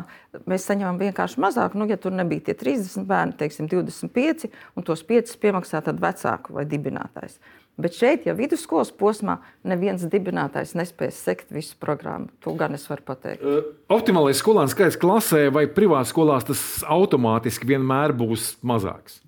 mēs 0.49 0.65
saņemam 0.65 0.97
vienkārši 0.97 1.41
mazāku. 1.41 1.77
Nu, 1.77 1.85
ja 1.89 1.97
tur 2.01 2.13
nebija 2.17 2.47
tie 2.47 2.55
30 2.57 3.05
bērni, 3.05 3.37
teiksim, 3.37 3.69
25, 3.69 4.47
un 4.73 4.85
tos 4.85 5.05
5 5.05 5.35
piemaksā 5.41 5.83
vecāku 5.85 6.57
vai 6.57 6.65
dibinātājs. 6.69 7.37
Bet 7.75 7.97
šeit, 7.97 8.23
ja 8.23 8.31
vidusskolas 8.35 8.93
posmā, 8.95 9.41
neviens 9.67 10.05
dibinātājs 10.07 10.71
nespēs 10.79 11.17
sekt 11.25 11.49
visu 11.51 11.75
programmu. 11.79 12.29
To 12.45 12.53
gan 12.55 12.77
es 12.77 12.85
varu 12.87 13.03
pateikt. 13.09 13.43
Uh, 13.43 13.73
optimālais 13.91 14.39
skolēnu 14.39 14.71
skaits 14.71 14.99
klasē 15.01 15.49
vai 15.51 15.65
privātā 15.67 16.07
skolās 16.07 16.47
tas 16.47 16.61
automātiski 16.87 17.67
vienmēr 17.73 18.15
būs 18.15 18.53
mazāks? 18.63 19.19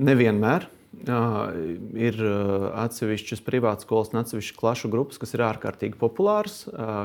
Nevienmēr. 0.00 0.70
Ir 0.98 2.16
atsevišķas 2.82 3.42
privātas 3.46 3.86
skolas 3.86 4.10
un 4.12 4.20
atsevišķas 4.22 4.58
klašu 4.58 4.90
grupas, 4.92 5.20
kas 5.22 5.34
ir 5.36 5.44
ārkārtīgi 5.46 5.98
populāras, 6.00 6.64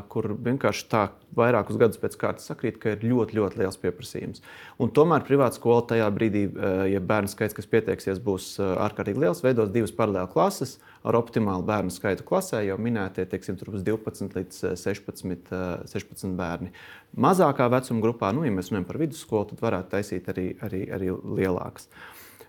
kur 0.09 0.31
vienkārši 0.33 0.87
tā 0.89 1.03
vairākus 1.37 1.77
gadus 1.81 2.01
pēc 2.01 2.17
kārtas 2.21 2.49
sakrīt, 2.49 2.79
ka 2.81 2.95
ir 2.95 3.05
ļoti, 3.05 3.37
ļoti 3.37 3.61
liels 3.61 3.77
pieprasījums. 3.81 4.41
Un 4.81 4.93
tomēr 4.93 5.25
privāta 5.27 5.59
skola 5.59 5.85
tajā 5.91 6.07
brīdī, 6.15 6.45
ja 6.89 7.01
bērnu 7.03 7.31
skaits, 7.31 7.57
kas 7.57 7.69
pieteiksies, 7.69 8.21
būs 8.23 8.55
ārkārtīgi 8.63 9.23
liels, 9.25 9.43
veidos 9.45 9.73
divas 9.73 9.93
paralēlas 9.95 10.33
klases 10.33 10.77
ar 11.03 11.17
optimālu 11.19 11.65
bērnu 11.67 11.91
skaitu 11.93 12.25
klasē, 12.27 12.63
jau 12.63 12.77
minētie, 12.81 13.25
teiksim, 13.29 13.57
tur 13.59 13.73
būs 13.73 13.83
12 13.85 14.37
līdz 14.37 14.59
16, 14.79 15.53
16 15.91 16.35
bērni. 16.39 16.71
Mazākā 17.19 17.67
vecuma 17.69 18.01
grupā, 18.05 18.31
nu, 18.35 18.45
ja 18.47 18.53
mēs 18.55 18.71
runājam 18.71 18.87
par 18.89 19.01
vidusskolu, 19.01 19.49
tad 19.51 19.63
varētu 19.63 19.91
taisīt 19.97 20.29
arī, 20.31 20.47
arī, 20.63 20.85
arī 20.95 21.11
lielākas. 21.11 21.89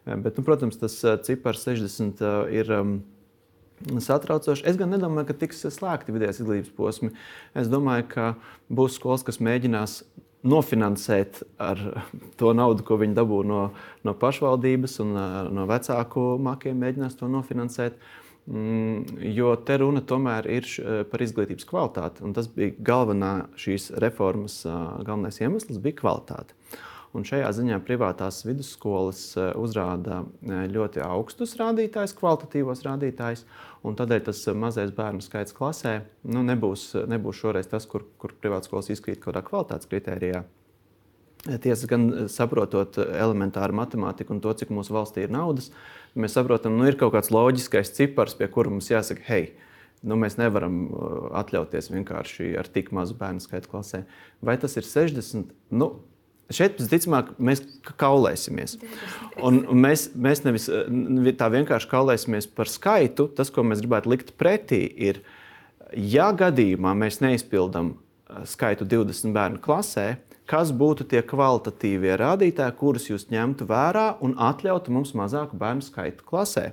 Bet, 0.05 0.37
nu, 0.37 0.45
protams, 0.45 0.77
tas 0.81 0.99
cipars 1.25 1.65
60 1.65 2.21
ir 2.53 2.73
satraucoši. 4.05 4.65
Es 4.69 4.77
gan 4.81 4.93
nedomāju, 4.95 5.31
ka 5.31 5.39
tiks 5.45 5.65
slēgti 5.75 6.15
vidējās 6.15 6.43
izglītības 6.43 6.75
posmi. 6.77 7.11
Es 7.57 7.71
domāju, 7.73 8.07
ka 8.13 8.27
būs 8.73 8.99
skolas, 8.99 9.25
kas 9.27 9.41
mēģinās 9.45 10.03
nofinansēt 10.45 11.43
ar 11.63 11.81
to 12.41 12.53
naudu, 12.57 12.85
ko 12.87 12.99
viņi 13.01 13.17
dabū 13.17 13.41
no, 13.49 13.63
no 14.05 14.17
pašvaldības 14.21 15.01
un 15.05 15.17
no 15.57 15.65
vecāku 15.71 16.35
makiem, 16.43 16.79
mēģinās 16.85 17.19
to 17.21 17.31
nofinansēt. 17.33 17.99
Mm, 18.45 19.23
jo 19.33 19.55
te 19.65 19.79
runa 19.81 20.03
tomēr 20.05 20.47
ir 20.53 20.67
par 21.09 21.23
izglītības 21.25 21.65
kvalitāti. 21.65 22.33
Tas 22.37 22.51
bija 22.53 22.75
galvenā 22.85 23.31
šīs 23.57 23.89
reformas 24.05 24.61
galvenais 24.69 25.41
iemesls, 25.41 25.81
bija 25.81 26.03
kvalitāte. 26.03 26.53
Un 27.15 27.23
šajā 27.23 27.47
ziņā 27.55 27.77
privātās 27.87 28.41
vidusskolas 28.43 29.21
eh, 29.39 29.53
uzrāda 29.61 30.25
eh, 30.25 30.65
ļoti 30.67 31.03
augstus 31.05 31.53
rādītājus, 31.61 32.17
kvalitatīvos 32.19 32.83
rādītājus. 32.87 33.45
Tādēļ 33.85 34.23
tas 34.27 34.41
eh, 34.51 34.57
mazais 34.59 34.91
bērnu 34.97 35.23
skaits 35.23 35.55
klasē 35.55 36.01
nu, 36.27 36.43
nebūs, 36.43 36.89
nebūs 37.11 37.39
šoreiz 37.39 37.71
tas, 37.71 37.87
kur, 37.87 38.03
kur 38.19 38.35
privātskolas 38.43 38.91
izkrīt 38.91 39.21
kaut 39.21 39.31
kādā 39.31 39.45
kvalitātes 39.47 39.91
kritērijā. 39.93 40.43
Tiesa 41.61 41.87
gan 41.87 42.07
saprotot 42.33 42.97
elementāru 43.05 43.77
matemātiku 43.77 44.33
un 44.35 44.41
to, 44.43 44.55
cik 44.57 44.73
mūsu 44.73 44.95
valstī 44.97 45.27
ir 45.27 45.35
naudas, 45.35 45.69
mēs 46.17 46.35
saprotam, 46.35 46.73
ka 46.73 46.81
nu, 46.81 46.89
ir 46.89 46.97
kaut 46.99 47.13
kāds 47.15 47.29
loģiskais 47.35 47.93
cipars, 47.95 48.35
pie 48.39 48.49
kura 48.51 48.73
mums 48.73 48.91
jāsaka, 48.91 49.23
hei, 49.29 49.53
Nu, 50.05 50.19
mēs 50.21 50.35
nevaram 50.37 50.83
atļauties 51.41 51.87
vienkārši 51.89 52.51
ar 52.61 52.69
tik 52.69 52.91
mazu 52.93 53.15
bērnu 53.17 53.41
skaitu 53.41 53.71
klasē. 53.73 54.03
Vai 54.45 54.59
tas 54.61 54.75
ir 54.77 54.85
60? 54.85 55.55
Nu, 55.73 55.87
Šeit, 56.53 56.77
visticamāk, 56.77 57.31
mēs 57.41 57.63
kaulēsimies. 58.01 58.77
Un, 59.41 59.63
mēs, 59.81 60.11
mēs 60.13 60.43
nevis 60.45 60.69
tā 61.41 61.49
vienkārši 61.55 61.89
kaulēsimies 61.89 62.51
par 62.53 62.69
skaitu. 62.69 63.31
Tas, 63.33 63.49
ko 63.55 63.65
mēs 63.65 63.81
gribētu 63.81 64.13
likt 64.13 64.35
pretī, 64.41 64.83
ir, 65.09 65.23
ja 65.97 66.29
gadījumā 66.37 66.93
mēs 67.01 67.23
neizpildām 67.25 67.95
skaitu 68.49 68.85
20 68.89 69.33
bērnu 69.33 69.63
klasē, 69.65 70.07
kas 70.51 70.73
būtu 70.77 71.07
tie 71.09 71.25
kvalitatīvie 71.25 72.19
rādītāji, 72.21 72.77
kurus 72.77 73.09
jūs 73.09 73.31
ņemtu 73.33 73.69
vērā 73.69 74.11
un 74.25 74.37
atļautu 74.37 74.93
mums 74.93 75.15
mazāku 75.17 75.57
bērnu 75.61 75.85
skaitu 75.87 76.27
klasē. 76.29 76.73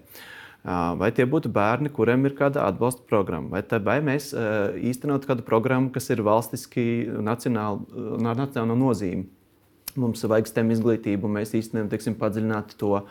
Vai 0.62 1.10
tie 1.16 1.26
būtu 1.26 1.50
bērni, 1.50 1.90
kuriem 1.90 2.28
ir 2.28 2.36
kāda 2.38 2.68
atbalsta 2.70 3.02
programma, 3.10 3.56
vai, 3.56 3.64
tā, 3.66 3.80
vai 3.82 3.98
mēs 4.06 4.30
īstenot 4.78 5.26
kādu 5.26 5.48
programmu, 5.48 5.90
kas 5.96 6.12
ir 6.14 6.22
valstiski 6.28 6.84
nacionāla 7.24 8.76
nozīme. 8.76 9.30
Mums 10.00 10.24
vajag 10.24 10.50
STEM 10.52 10.72
izglītību, 10.76 11.32
mēs 11.40 11.56
īstenībā 11.58 11.92
teiksim, 11.92 12.16
padziļināt 12.20 12.78
to. 12.80 13.02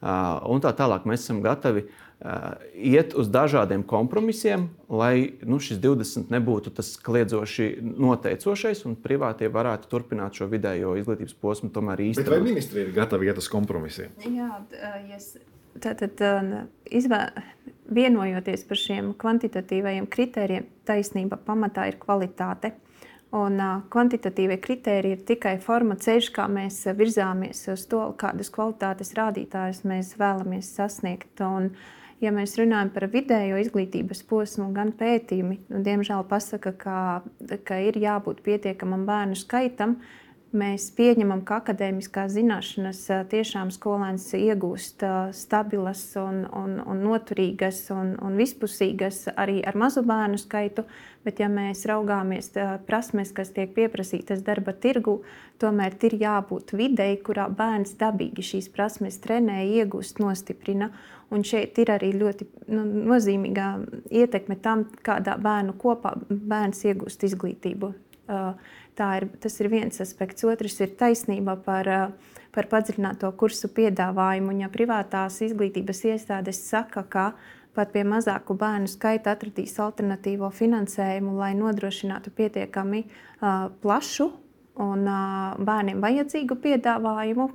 Un 0.00 0.62
tā 0.64 0.70
tālāk 0.76 1.04
mēs 1.08 1.26
esam 1.26 1.42
gatavi 1.44 1.82
uh, 1.84 2.10
Uh, 2.20 2.52
iet 2.76 3.14
uz 3.16 3.30
dažādiem 3.32 3.80
kompromisiem, 3.80 4.66
lai 4.92 5.40
nu, 5.40 5.56
šis 5.56 5.78
20 5.80 6.28
nebūtu 6.28 6.68
tas 6.76 6.90
kliedzoši 7.00 7.68
noteicošais, 7.80 8.82
un 8.84 8.98
privātie 9.00 9.48
varētu 9.48 9.88
turpināt 9.88 10.36
šo 10.36 10.50
vidējo 10.52 10.98
izglītības 11.00 11.38
posmu 11.40 11.70
tomēr 11.72 12.02
īstenot. 12.10 12.28
Bet 12.28 12.34
vai 12.34 12.44
ministri 12.44 12.82
ir 12.84 12.90
gatavi 12.92 13.30
iet 13.30 13.40
uz 13.40 13.48
kompromisiem? 13.48 14.12
Jā, 14.36 14.50
yes. 15.08 15.30
tātad 15.80 16.20
izvē, 16.92 17.22
vienojoties 17.88 18.68
par 18.68 18.82
šiem 18.82 19.14
kvantitatīvajiem 19.16 20.12
kritērijiem, 20.12 20.68
taisnība 20.92 21.40
pamatā 21.40 21.88
ir 21.88 21.96
kvalitāte. 22.04 22.74
Un 23.36 23.60
kvantitatīvie 23.94 24.56
kritēriji 24.58 25.14
ir 25.14 25.20
tikai 25.26 25.52
forma 25.62 25.94
ceļš, 26.02 26.32
kā 26.34 26.48
mēs 26.50 26.80
virzāmies 26.98 27.62
uz 27.70 27.84
to, 27.90 28.02
kādas 28.18 28.50
kvalitātes 28.50 29.14
rādītājas 29.14 29.84
mēs 29.86 30.16
vēlamies 30.18 30.72
sasniegt. 30.74 31.38
Un, 31.46 31.68
ja 32.18 32.32
mēs 32.34 32.56
runājam 32.58 32.90
par 32.90 33.06
vidējo 33.12 33.60
izglītības 33.62 34.24
posmu, 34.26 34.72
gan 34.74 34.90
pētījumi, 34.98 35.60
nu, 35.70 35.82
diemžēl 35.86 36.26
pasaka, 36.26 36.74
ka, 36.74 36.96
ka 37.62 37.78
ir 37.86 38.00
jābūt 38.02 38.42
pietiekamam 38.48 39.06
bērnu 39.06 39.38
skaitam, 39.38 40.00
mēs 40.56 40.88
pieņemam, 40.96 41.42
ka 41.46 41.60
akadēmiskās 41.60 42.32
zināšanas 42.34 43.02
tiešām 43.30 43.70
skolēns 43.74 44.26
iegūst 44.34 45.04
stabilas, 45.36 46.02
un, 46.18 46.42
un, 46.56 46.78
un 46.82 47.04
noturīgas 47.04 47.84
un, 47.94 48.16
un 48.22 48.38
vispusīgas 48.40 49.28
arī 49.36 49.60
ar 49.66 49.78
mazu 49.78 50.02
bērnu 50.06 50.40
skaitu. 50.40 50.86
Bet, 51.20 51.42
ja 51.42 51.50
mēs 51.52 51.84
raugāmies 51.84 52.54
prasmes, 52.88 53.34
kas 53.36 53.50
tiek 53.52 53.74
pieprasītas 53.76 54.40
darba 54.40 54.72
tirgu, 54.72 55.18
tomēr 55.60 55.98
ir 56.08 56.16
jābūt 56.22 56.72
videi, 56.72 57.18
kurā 57.20 57.44
bērns 57.52 57.92
dabīgi 58.00 58.46
šīs 58.54 58.70
prasmes 58.72 59.20
trenē, 59.20 59.60
iegūst, 59.68 60.22
nostiprina. 60.24 60.88
Un 61.30 61.44
šeit 61.46 61.76
ir 61.78 61.92
arī 61.92 62.14
ļoti 62.16 62.48
nu, 62.72 62.86
nozīmīga 63.12 63.66
ietekme 64.10 64.56
tam, 64.64 64.88
kādā 65.04 65.36
bērnu 65.38 65.76
kopā 65.78 66.16
bērns 66.30 66.86
iegūst 66.88 67.28
izglītību. 67.28 67.92
Uh, 68.30 68.54
ir, 69.20 69.28
tas 69.42 69.56
ir 69.60 69.70
viens 69.72 70.02
aspekts. 70.02 70.44
Otrs 70.48 70.80
ir 70.84 70.92
taisnība 71.00 71.56
par, 71.64 71.88
uh, 71.88 72.36
par 72.54 72.68
padziļināto 72.72 73.30
kursu 73.40 73.70
piedāvājumu. 73.76 74.52
Un, 74.54 74.64
ja 74.64 74.70
privātās 74.72 75.40
izglītības 75.46 76.04
iestādes 76.12 76.62
saka, 76.66 77.04
ka 77.08 77.26
pat 77.76 77.92
pie 77.94 78.04
mazāku 78.04 78.56
bērnu 78.58 78.90
skaita 78.90 79.34
atradīs 79.36 79.76
alternatīvo 79.80 80.50
finansējumu, 80.54 81.36
lai 81.38 81.52
nodrošinātu 81.58 82.32
pietiekami 82.34 83.04
uh, 83.06 83.68
plašu 83.82 84.30
un 84.80 85.04
bērniem 85.66 86.00
vajadzīgu 86.02 86.56
piedāvājumu 86.64 87.46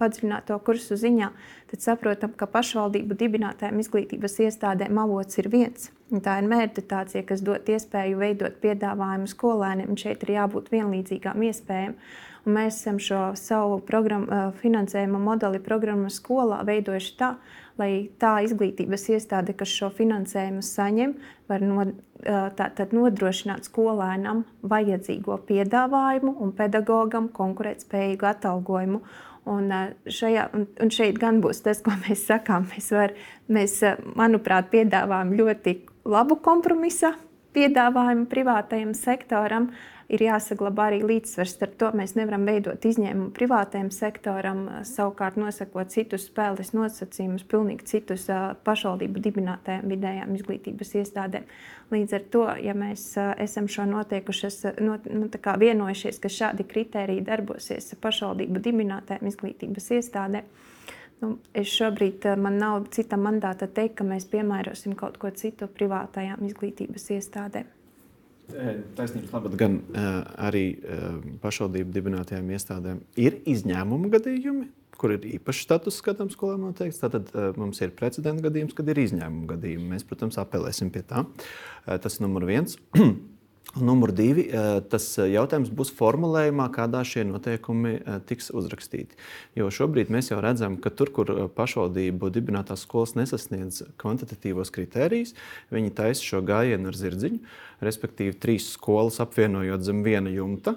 padziļināto 0.00 0.58
kursu 0.66 0.98
ziņā, 1.00 1.30
tad 1.72 1.84
saprotam, 1.84 2.34
ka 2.36 2.48
pašvaldību 2.50 3.16
dibinātājiem 3.20 3.80
izglītības 3.82 4.38
iestādēm 4.46 5.00
avots 5.04 5.40
ir 5.40 5.48
viens. 5.52 5.90
Tā 6.12 6.36
ir 6.42 6.50
mērķitācija, 6.50 7.24
kas 7.28 7.40
dod 7.44 7.68
iespēju 7.72 8.18
veidot 8.20 8.58
piedāvājumu 8.60 9.30
skolēniem, 9.32 9.94
un 9.94 10.00
šeit 10.00 10.26
ir 10.26 10.34
jābūt 10.36 10.68
vienlīdzīgām 10.74 11.46
iespējām. 11.48 11.96
Un 12.42 12.56
mēs 12.56 12.80
esam 12.80 12.98
šo 12.98 13.20
savu 13.38 13.78
programmu, 13.86 14.50
finansējuma 14.58 15.20
modeli 15.22 15.60
programmas 15.62 16.16
skolā 16.18 16.62
veidojuši 16.66 17.12
tā, 17.20 17.34
lai 17.78 17.90
tā 18.20 18.32
izglītības 18.46 19.08
iestāde, 19.14 19.54
kas 19.56 19.70
šo 19.70 19.92
finansējumu 19.94 20.64
saņem, 20.66 21.14
var 21.50 21.62
no, 21.62 21.86
tā, 22.58 22.70
nodrošināt 22.92 23.68
skolēnam 23.70 24.42
vajadzīgo 24.66 25.38
piedāvājumu 25.48 26.34
un 26.42 26.54
pedagogam 26.58 27.30
konkurētspējīgu 27.36 28.28
atalgojumu. 28.34 29.02
Un, 29.52 29.72
šajā, 30.06 30.50
un, 30.54 30.68
un 30.82 30.90
šeit 30.94 31.16
gan 31.18 31.40
būs 31.42 31.64
tas, 31.64 31.80
ko 31.82 31.94
mēs 32.04 32.28
sakām. 32.28 32.68
Mēs, 32.70 32.92
var, 32.94 33.14
mēs 33.50 33.80
manuprāt, 34.18 34.68
piedāvājam 34.70 35.34
ļoti 35.38 35.80
labu 36.10 36.38
kompromisu 36.42 37.10
piedāvājumu 37.56 38.28
privātajam 38.30 38.94
sektoram, 38.96 39.72
ir 40.12 40.24
jāsaglabā 40.26 40.88
arī 40.90 41.00
līdzsvars. 41.06 41.54
Ar 41.62 41.72
to 41.78 41.90
mēs 41.98 42.14
nevaram 42.18 42.46
veidot 42.48 42.86
izņēmumu 42.88 43.30
privātajam 43.36 43.90
sektoram, 43.94 44.64
savukārt 44.88 45.38
nosakot 45.40 45.92
citus 45.94 46.26
spēles 46.30 46.72
nosacījumus, 46.76 47.46
pilnīgi 47.50 47.88
citus 47.92 48.26
pašvaldību 48.66 49.22
dibinātajām 49.26 49.86
vidējām 49.92 50.34
izglītības 50.38 50.94
iestādēm. 51.02 51.46
Līdz 51.92 52.16
ar 52.16 52.26
to, 52.32 52.44
ja 52.64 52.74
mēs 52.78 53.06
esam 53.42 53.68
šo 53.68 53.86
notiekušies, 53.90 54.62
no, 54.80 54.98
nu, 55.12 55.28
vienojušies, 55.62 56.20
ka 56.22 56.32
šādi 56.32 56.66
kriteriji 56.68 57.26
darbosies 57.26 57.92
pašvaldību 58.00 58.62
dibinātajām 58.64 59.28
izglītības 59.28 59.90
iestādēm, 59.98 60.48
Nu, 61.22 61.36
es 61.54 61.70
šobrīd 61.70 62.24
man 62.42 62.56
nav 62.58 62.88
cita 62.90 63.14
mandāta 63.14 63.68
teikt, 63.70 64.00
ka 64.00 64.06
mēs 64.06 64.24
piemērosim 64.32 64.96
kaut 64.98 65.20
ko 65.22 65.30
citu 65.30 65.68
privātajām 65.70 66.42
izglītības 66.48 67.12
iestādēm. 67.14 67.68
Taisnības 68.98 69.32
labāk, 69.34 69.56
gan 69.60 69.80
arī 70.36 70.66
pašvaldību 71.42 71.94
dibinātajām 71.94 72.52
iestādēm 72.56 73.02
ir 73.20 73.40
izņēmuma 73.48 74.12
gadījumi, 74.12 74.68
kur 75.00 75.16
ir 75.16 75.26
īpašs 75.38 75.64
status 75.66 75.98
skatām 76.02 76.30
skolām 76.30 76.68
noteikts. 76.68 77.00
Tad 77.02 77.32
mums 77.58 77.80
ir 77.82 77.94
precedenta 77.98 78.46
gadījums, 78.46 78.76
kad 78.78 78.88
ir 78.92 79.02
izņēmuma 79.02 79.54
gadījumi. 79.56 79.90
Mēs, 79.94 80.06
protams, 80.06 80.38
apelēsim 80.42 80.92
pie 80.94 81.02
tā. 81.08 81.24
Tas 81.86 82.18
ir 82.18 82.26
numur 82.28 82.46
viens. 82.48 82.78
Numur 83.72 84.10
divi, 84.12 84.42
tas 84.92 85.06
jautājums 85.16 85.70
būs 85.72 85.94
formulējumā, 85.96 86.66
kādā 86.74 87.00
šie 87.08 87.22
noteikumi 87.24 87.94
tiks 88.28 88.50
uzrakstīti. 88.52 89.16
Jo 89.56 89.70
šobrīd 89.72 90.10
mēs 90.12 90.28
jau 90.28 90.42
redzam, 90.44 90.76
ka 90.76 90.92
tur, 90.92 91.08
kur 91.14 91.32
pašvaldību 91.56 92.28
dibinātās 92.34 92.84
skolas 92.84 93.14
nesasniedz 93.16 93.80
kvantitatīvos 94.02 94.74
kritērijus, 94.76 95.32
viņi 95.72 95.94
taisa 95.96 96.26
šo 96.26 96.42
gājienu 96.52 96.92
ar 96.92 97.00
zirdziņu, 97.00 97.40
respektīvi 97.88 98.36
trīs 98.44 98.68
skolas 98.74 99.22
apvienojot 99.24 99.88
zem 99.88 100.04
viena 100.04 100.34
jumta. 100.34 100.76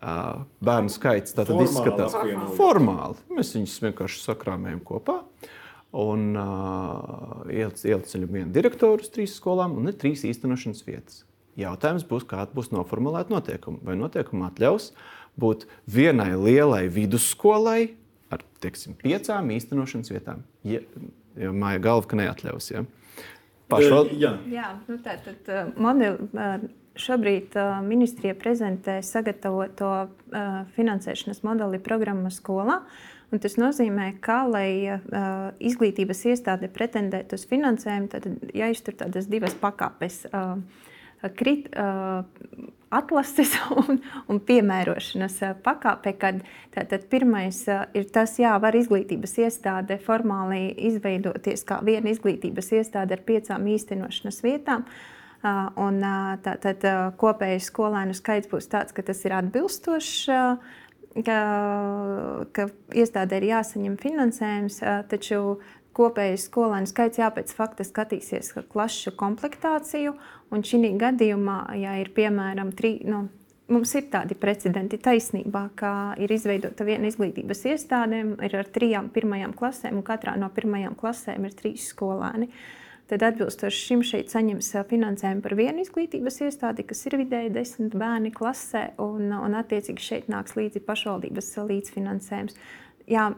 Bērnu 0.00 0.96
skaits 0.96 1.36
tātad 1.36 1.60
formāli 1.60 1.68
izskatās 1.68 2.56
formāli. 2.56 3.20
Mēs 3.36 3.52
viņus 3.58 3.78
vienkārši 3.84 4.24
sakrāmējam 4.24 4.80
kopā. 4.86 5.20
Un 5.96 6.32
uh, 6.36 7.46
ieliceļam 7.52 8.32
vienu 8.32 8.50
direktoru 8.52 9.04
uz 9.04 9.12
trīs 9.12 9.36
skolām 9.36 9.76
un 9.80 9.92
ir 9.92 9.96
trīs 10.00 10.24
īstenošanas 10.28 10.84
vietas. 10.88 11.22
Jautājums 11.56 12.04
būs, 12.08 12.26
kāda 12.28 12.52
būs 12.56 12.72
noformulēta 12.74 13.32
noteikuma. 13.32 13.80
Vai 13.86 13.96
noteikuma 13.96 14.50
atļaus 14.50 14.90
būt 15.40 15.64
vienai 15.88 16.34
lielai 16.36 16.84
vidusskolai 16.92 17.94
ar 18.32 18.42
teiksim, 18.60 18.96
piecām 19.00 19.52
īstenošanas 19.54 20.12
vietām? 20.12 20.42
Ja, 20.66 20.82
jo 21.40 21.52
māja 21.56 21.80
galva, 21.88 22.08
ka 22.10 22.18
neatļaus. 22.20 22.70
Ja? 22.74 22.84
Pašval... 23.72 24.10
Jā, 24.20 24.36
Jā 24.50 24.72
nu 24.86 24.98
tā 25.04 25.18
tad 25.24 25.76
modeli. 25.80 26.72
Šobrīd 26.96 27.52
ministrija 27.84 28.32
prezentē 28.40 29.02
sagatavoto 29.04 29.90
finansēšanas 30.72 31.42
modeli 31.44 31.76
programmas 31.84 32.38
skolā. 32.40 32.78
Un 33.34 33.42
tas 33.42 33.56
nozīmē, 33.58 34.12
ka, 34.22 34.44
lai 34.48 34.86
uh, 34.86 35.00
izglītības 35.58 36.22
iestāde 36.30 36.70
pretendētu 36.72 37.36
uz 37.36 37.44
finansējumu, 37.50 38.08
tad 38.12 38.28
jāiztur 38.54 38.94
tādas 38.96 39.26
divas 39.28 39.56
pakāpes. 39.58 40.22
Uh, 40.30 40.62
krit, 41.36 41.68
atlases 42.96 43.56
un, 43.80 44.00
un 44.30 44.40
piemērošanas 44.46 45.40
pakāpe, 45.64 46.14
kad 46.20 46.40
tātad 46.74 47.08
pirmais 47.10 47.64
ir 47.96 48.08
tas, 48.14 48.36
jā, 48.40 48.54
var 48.62 48.78
izglītības 48.78 49.36
iestāde 49.46 49.98
formāli 50.02 50.70
izveidoties 50.90 51.66
kā 51.66 51.80
viena 51.86 52.12
izglītības 52.12 52.72
iestāde 52.78 53.18
ar 53.18 53.26
piecām 53.26 53.66
īstenošanas 53.74 54.42
vietām. 54.46 54.86
Un 55.78 56.00
tātad 56.42 56.82
kopējais 57.20 57.68
skolēnu 57.68 58.16
skaits 58.16 58.48
būs 58.50 58.66
tāds, 58.72 58.94
ka 58.96 59.04
tas 59.06 59.20
ir 59.28 59.34
atbilstošs 59.36 60.14
ka, 61.24 61.38
ka 62.52 62.68
iestādē 62.96 63.40
ir 63.40 63.50
jāsaņem 63.52 63.96
finansējums, 64.00 64.80
taču 65.10 65.58
kopējais 65.96 66.46
skolēnu 66.50 66.90
skaits 66.90 67.20
jāpēc 67.22 67.54
fakta 67.56 67.86
skatīsies 67.86 68.52
klašu 68.72 69.14
komplektāciju. 69.18 70.14
Un 70.54 70.62
šī 70.62 70.92
gadījumā, 71.00 71.58
ja 71.80 71.96
ir 72.02 72.12
piemēram 72.14 72.72
trīs. 72.76 73.02
Nu, 73.08 73.26
Mums 73.66 73.96
ir 73.98 74.04
tādi 74.12 74.36
precedenti 74.38 74.94
taisnībā, 75.02 75.64
ka 75.74 75.88
ir 76.22 76.30
izveidota 76.30 76.84
viena 76.86 77.08
izglītības 77.10 77.64
iestāde, 77.66 78.20
ir 78.46 78.52
ar 78.54 78.68
trijām 78.70 79.08
pirmajām 79.10 79.56
klasēm, 79.58 79.96
un 79.98 80.04
katrā 80.06 80.36
no 80.38 80.46
pirmajām 80.54 80.94
klasēm 80.94 81.48
ir 81.48 81.56
trīs 81.58 81.88
skolēni. 81.90 82.46
Tad 83.10 83.24
atbilstoši 83.26 83.82
šim 83.88 84.04
šeit 84.06 84.30
saņems 84.30 84.70
finansējumu 84.86 85.42
par 85.42 85.56
vienu 85.58 85.82
izglītības 85.82 86.40
iestādi, 86.46 86.86
kas 86.86 87.02
ir 87.10 87.18
vidēji 87.18 87.52
desmit 87.58 87.98
bērni 87.98 88.30
klasē, 88.34 88.84
un, 89.02 89.34
un 89.34 89.58
attiecīgi 89.58 90.08
šeit 90.12 90.30
nāks 90.30 90.54
līdzi 90.58 90.84
pašvaldības 90.86 91.52
līdzfinansējums. 91.66 92.58
Jā, 93.10 93.28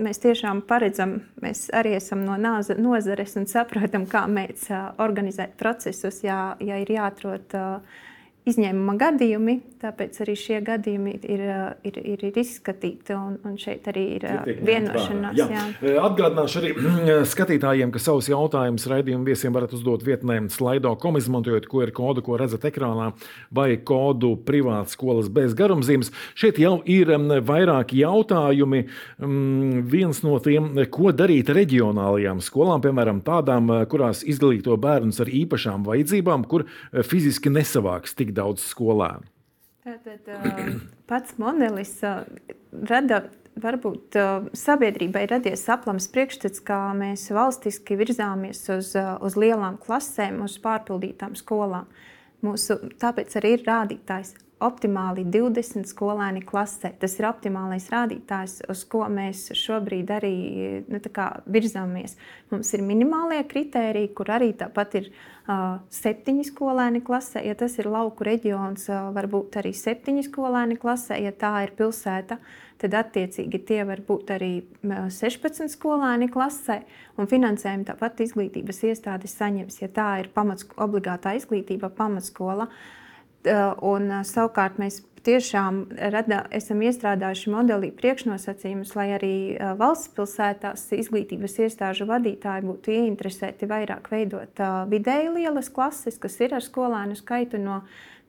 mēs 0.00 0.20
tiešām 0.22 0.62
paredzam, 0.68 1.18
mēs 1.42 1.68
arī 1.76 1.94
esam 1.98 2.24
no 2.26 2.36
nozares 2.40 3.36
un 3.40 3.48
saprotam, 3.50 4.06
kā 4.10 4.26
mēs 4.30 4.68
organizēt 5.00 5.56
procesus, 5.60 6.22
ja, 6.24 6.56
ja 6.60 6.80
ir 6.80 6.92
jāatrod 6.94 7.56
izņēmuma 8.50 8.96
gadījumi, 9.00 9.60
tāpēc 9.80 10.20
arī 10.24 10.34
šie 10.38 10.60
gadījumi 10.64 11.14
ir, 11.24 11.42
ir, 11.86 11.98
ir, 12.14 12.24
ir 12.28 12.38
izskatīti. 12.40 13.14
Un, 13.16 13.38
un 13.46 13.56
šeit 13.60 13.88
arī 13.90 14.04
ir 14.18 14.26
vienošanās. 14.66 15.38
Jā. 15.38 15.46
Jā. 15.80 15.94
Atgādināšu 16.04 16.60
arī 16.60 16.72
skatītājiem, 17.32 17.92
ka 17.94 18.02
savus 18.02 18.28
jautājumus 18.30 18.86
raidījumu 18.90 19.28
viesiem 19.28 19.56
varat 19.56 19.74
uzdot 19.76 20.04
vietnē 20.06 20.38
slaido.com, 20.52 21.18
izmantojot 21.20 21.68
QR 21.70 21.94
kodu, 21.96 22.24
ko 22.26 22.38
redzat 22.40 22.66
ekrānā, 22.70 23.10
vai 23.54 23.72
kodu 23.86 24.34
privātas 24.46 24.96
skolas 24.98 25.30
bez 25.32 25.56
garumzīmes. 25.58 26.12
Šeit 26.38 26.60
jau 26.60 26.78
ir 26.84 27.12
vairāki 27.46 28.02
jautājumi. 28.04 28.84
Viens 29.90 30.22
no 30.26 30.38
tiem, 30.44 30.72
ko 30.92 31.14
darīt 31.16 31.52
reģionālajām 31.56 32.44
skolām, 32.44 32.84
piemēram, 32.84 33.24
tādām, 33.26 33.72
kurās 33.90 34.22
izglīto 34.28 34.76
bērnus 34.80 35.20
ar 35.24 35.32
īpašām 35.42 35.84
vajadzībām, 35.88 36.46
kur 36.50 36.68
fiziski 37.06 37.52
nesavāks 37.52 38.16
tik 38.18 38.34
daudz 38.36 38.64
skolēnu? 38.70 39.39
Tātad 39.90 40.74
pats 41.10 41.34
modelis 41.40 41.96
rada 42.90 43.24
varbūt 43.60 44.14
sabiedrībai 44.56 45.24
radies 45.30 45.64
aplams 45.72 46.06
priekšstats, 46.14 46.62
kā 46.62 46.78
mēs 46.96 47.26
valstiski 47.34 47.98
virzāmies 47.98 48.62
uz, 48.76 48.92
uz 48.94 49.38
lielām 49.40 49.80
klasēm, 49.82 50.44
uz 50.46 50.54
pārpildītām 50.62 51.34
skolām. 51.38 51.90
Mūsu, 52.46 52.78
tāpēc 53.02 53.34
arī 53.40 53.56
ir 53.56 53.66
rādītājs 53.66 54.36
optimāli 54.60 55.24
20 55.24 55.88
skolēni 55.88 56.42
klasē. 56.44 56.92
Tas 57.00 57.16
ir 57.18 57.26
optimālais 57.30 57.88
rādītājs, 57.92 58.60
uz 58.70 58.84
ko 58.90 59.06
mēs 59.10 59.48
šobrīd 59.56 60.12
arī 60.12 60.34
nu, 60.90 61.00
virzāmies. 61.50 62.16
Mums 62.52 62.72
ir 62.76 62.84
minimālie 62.84 63.40
kritēriji, 63.48 64.12
kur 64.16 64.32
arī 64.36 64.52
tāpat 64.60 64.98
ir 65.00 65.08
uh, 65.10 65.80
septiņi 65.92 66.44
skolēni 66.50 67.02
klasē. 67.06 67.42
Ja 67.46 67.56
tas 67.58 67.78
ir 67.80 67.88
lauku 67.90 68.28
reģions, 68.28 68.86
uh, 68.92 69.08
varbūt 69.16 69.60
arī 69.62 69.72
septiņi 69.76 70.26
skolēni 70.28 70.76
klasē. 70.80 71.18
Ja 71.24 71.32
tā 71.32 71.54
ir 71.64 71.74
pilsēta, 71.80 72.36
tad 72.80 73.00
attiecīgi 73.00 73.64
tie 73.64 73.82
var 73.88 74.04
būt 74.04 74.36
arī 74.36 74.52
16 74.84 75.72
skolēni 75.72 76.28
klasē. 76.32 76.82
Un 77.16 77.28
finansējumu 77.32 77.88
tāpat 77.88 78.24
izglītības 78.28 78.84
iestādes 78.92 79.36
saņems, 79.40 79.82
ja 79.82 79.92
tā 79.92 80.14
ir 80.20 80.32
pamats, 80.36 80.68
obligātā 80.76 81.34
izglītība, 81.40 81.92
pamatskola. 81.96 82.68
Uh, 82.68 82.96
Un, 83.46 84.10
savukārt 84.28 84.76
mēs 84.80 85.00
tiešām 85.24 85.82
rada, 86.12 86.42
esam 86.56 86.80
iestrādājuši 86.84 87.52
modelī 87.52 87.90
priekšnosacījumus, 87.96 88.94
lai 88.96 89.06
arī 89.16 89.34
valsts 89.80 90.12
pilsētās 90.16 90.86
izglītības 90.96 91.58
iestāžu 91.66 92.08
vadītāji 92.08 92.66
būtu 92.68 92.94
ieinteresēti 92.96 93.68
vairāk 93.70 94.10
veidot 94.12 94.64
vidēji 94.92 95.34
lielas 95.36 95.72
klases, 95.72 96.18
kas 96.20 96.40
ir 96.44 96.56
ar 96.56 96.64
skolēnu 96.64 97.16
skaitu 97.20 97.60
no, 97.60 97.80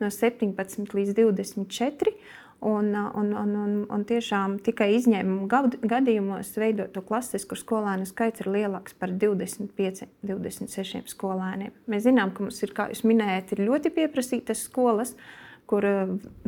no 0.04 0.12
17 0.12 0.96
līdz 0.96 1.18
24. 1.20 2.16
Un, 2.62 2.92
un, 2.94 3.32
un, 3.34 3.54
un, 3.58 3.72
un 3.90 4.04
tiešām 4.06 4.60
tikai 4.62 4.92
izņēmumu 4.94 5.48
gadījumos 5.90 6.52
veidot 6.62 6.92
to 6.94 7.02
klases, 7.02 7.42
kur 7.50 7.58
skolēnu 7.58 8.06
skaits 8.06 8.44
ir 8.44 8.52
lielāks 8.54 8.94
par 9.02 9.10
25, 9.10 10.04
26 10.30 11.10
skolēniem. 11.10 11.74
Mēs 11.90 12.06
zinām, 12.06 12.30
ka 12.36 12.46
mums 12.46 12.62
ir, 12.62 12.76
kā 12.78 12.86
jūs 12.92 13.02
minējāt, 13.10 13.56
ļoti 13.58 13.90
pieprasītas 13.96 14.62
skolas, 14.68 15.16
kur 15.66 15.88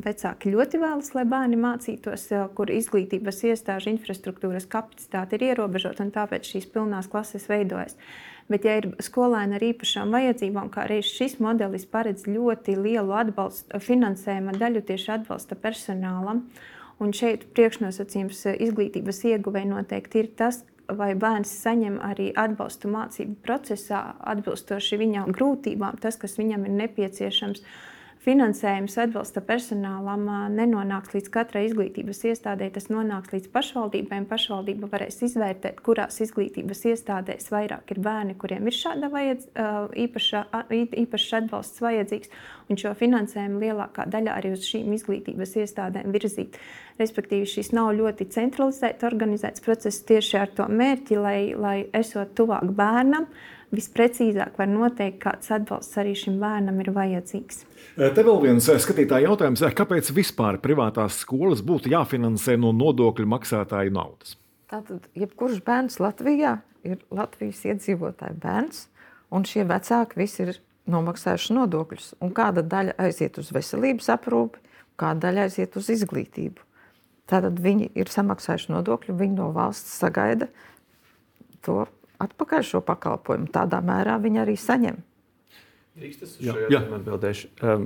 vecāki 0.06 0.54
ļoti 0.54 0.84
vēlas, 0.84 1.10
lai 1.18 1.24
bērni 1.34 1.58
mācītos, 1.64 2.28
kur 2.54 2.70
izglītības 2.70 3.42
iestāžu 3.50 3.90
infrastruktūras 3.96 4.70
kapacitāte 4.70 5.40
ir 5.40 5.48
ierobežota 5.50 6.06
un 6.06 6.14
tāpēc 6.14 6.46
šīs 6.54 6.70
pilnās 6.76 7.10
klases 7.10 7.50
veidojas. 7.50 7.98
Bet, 8.54 8.68
ja 8.68 8.76
ir 8.78 8.92
skolēni 9.02 9.58
ar 9.58 9.64
īpašām 9.66 10.12
vajadzībām, 10.14 10.68
kā 10.74 10.84
arī 10.86 11.00
šis 11.06 11.40
modelis 11.42 11.88
paredz 11.90 12.28
ļoti 12.30 12.76
lielu 12.78 13.16
atbalstu, 13.18 13.80
finansējuma 13.82 14.54
daļu 14.62 14.84
tieši 14.86 15.10
atbalsta 15.16 15.58
personālam, 15.58 16.44
un 17.02 17.16
šeit 17.18 17.48
priekšnosacījums 17.58 18.44
izglītības 18.54 19.24
ieguvēja 19.32 19.72
noteikti 19.72 20.22
ir 20.22 20.30
tas, 20.38 20.62
vai 20.86 21.14
bērns 21.18 21.50
saņem 21.64 21.98
arī 22.06 22.30
atbalstu 22.38 22.92
mācību 22.94 23.40
procesā, 23.42 24.04
atbilstoši 24.22 25.02
viņam 25.02 25.34
grūtībām, 25.34 25.98
tas, 26.04 26.20
kas 26.22 26.38
viņam 26.38 26.68
ir 26.68 26.78
nepieciešams 26.84 27.66
finansējums 28.24 28.96
atbalsta 29.04 29.42
personālam 29.44 30.26
nenonāks 30.56 31.12
līdz 31.16 31.30
katrai 31.34 31.66
izglītības 31.68 32.22
iestādē, 32.30 32.70
tas 32.74 32.88
nonāks 32.92 33.34
līdz 33.34 33.50
pašvaldībēm. 33.54 34.28
Pašvaldība 34.30 34.88
varēs 34.92 35.20
izvērtēt, 35.28 35.82
kurās 35.84 36.22
izglītības 36.24 36.86
iestādēs 36.94 37.52
vairāk 37.52 37.92
ir 37.96 38.00
bērni, 38.04 38.38
kuriem 38.40 38.70
ir 38.70 38.78
šāda 38.78 39.10
vajadz, 39.14 39.50
īpaša, 40.06 40.44
īpašs 41.04 41.34
atbalsts 41.42 41.84
vajadzīgs, 41.84 42.32
un 42.72 42.80
šo 42.80 42.94
finansējumu 43.00 43.60
lielākā 43.66 44.08
daļa 44.12 44.38
arī 44.40 44.54
uz 44.56 44.68
šīm 44.70 44.94
izglītības 44.96 45.58
iestādēm 45.64 46.14
virzīt. 46.16 46.60
Respektīvi, 47.00 47.50
šis 47.50 47.74
nav 47.76 47.92
ļoti 47.98 48.30
centralizēts, 48.32 49.04
organizēts 49.08 49.64
process 49.66 50.04
tieši 50.08 50.40
ar 50.40 50.54
to 50.56 50.70
mērķi, 50.70 51.20
lai, 51.20 51.40
lai 51.58 51.78
esot 51.98 52.36
tuvāk 52.38 52.72
bērnam, 52.78 53.28
visprecīzāk 53.74 54.58
var 54.60 54.70
noteikt, 54.70 55.20
kāds 55.24 55.52
atbalsts 55.54 55.98
arī 56.02 56.14
šim 56.18 56.40
bērnam 56.42 56.80
ir 56.84 56.92
vajadzīgs. 56.96 57.64
Te 57.98 58.26
vēl 58.26 58.40
viens 58.42 58.70
skatītāja 58.86 59.28
jautājums, 59.28 59.64
kāpēc 59.78 60.12
vispār 60.16 60.60
privātās 60.62 61.20
skolas 61.24 61.64
būtu 61.66 61.92
jāfinansē 61.94 62.56
no 62.62 62.74
nodokļu 62.76 63.28
maksātāju 63.34 63.94
naudas? 63.94 64.38
Tātad, 64.72 65.06
jebkurš 65.18 65.62
bērns 65.66 66.00
Latvijā 66.02 66.58
ir 66.88 67.02
Latvijas 67.14 67.62
iedzīvotāja 67.68 68.34
bērns, 68.42 68.88
un 69.34 69.46
šie 69.48 69.66
vecāki 69.70 70.24
visi 70.24 70.46
ir 70.48 70.60
nomaksājuši 70.90 71.56
nodokļus. 71.58 72.14
Un 72.24 72.34
kāda 72.36 72.64
daļa 72.66 72.98
aiziet 73.06 73.38
uz 73.42 73.52
veselības 73.56 74.10
aprūpi, 74.16 74.62
kāda 75.00 75.28
daļa 75.28 75.48
aiziet 75.48 75.78
uz 75.80 75.90
izglītību. 75.94 76.66
Tātad 77.30 77.60
viņi 77.64 77.92
ir 77.98 78.12
samaksājuši 78.12 78.74
nodokļu, 78.74 79.16
viņi 79.20 79.38
no 79.38 79.52
valsts 79.56 79.96
sagaida 80.02 80.50
to 81.64 81.86
atpakaļ 82.22 82.68
šo 82.68 82.84
pakalpojumu. 82.86 83.50
Tādā 83.54 83.82
mērā 83.86 84.20
viņi 84.22 84.44
arī 84.44 84.56
saņem. 84.60 85.02
Jā, 86.42 86.56
jā. 86.74 86.80
atbildēšu. 86.98 87.50
Um, 87.62 87.84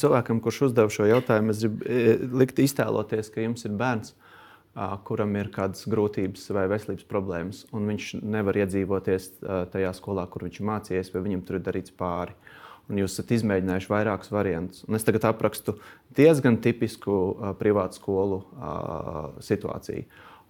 cilvēkam, 0.00 0.40
kurš 0.42 0.64
uzdeva 0.68 0.90
šo 0.90 1.06
jautājumu, 1.06 1.54
es 1.54 1.60
gribu 1.62 1.86
e, 1.86 2.14
likt 2.42 2.58
iztēloties, 2.64 3.30
ka 3.30 3.44
jums 3.44 3.62
ir 3.68 3.76
bērns, 3.78 4.16
uh, 4.16 4.96
kuram 5.06 5.36
ir 5.38 5.52
kādas 5.54 5.86
grūtības 5.86 6.48
vai 6.56 6.66
veselības 6.72 7.06
problēmas, 7.06 7.62
un 7.70 7.86
viņš 7.92 8.16
nevar 8.26 8.58
iedzīvoties 8.64 9.28
uh, 9.30 9.62
tajā 9.70 9.94
skolā, 9.94 10.26
kur 10.26 10.48
viņš 10.48 10.58
mācījies, 10.66 11.12
vai 11.14 11.22
viņam 11.28 11.46
tur 11.46 11.60
ir 11.60 11.66
darīts 11.68 11.94
pāri. 11.94 12.34
Un 12.90 12.98
jūs 13.00 13.14
esat 13.14 13.32
izmēģinājuši 13.34 13.90
vairākus 13.90 14.30
variantus. 14.30 14.84
Un 14.86 14.98
es 14.98 15.06
tagad 15.06 15.24
aprakstu 15.30 15.74
diezgan 16.18 16.58
tipisku 16.62 17.14
uh, 17.14 17.54
privātu 17.58 17.98
skolu 18.00 18.42
uh, 18.42 19.38
situāciju. 19.42 20.06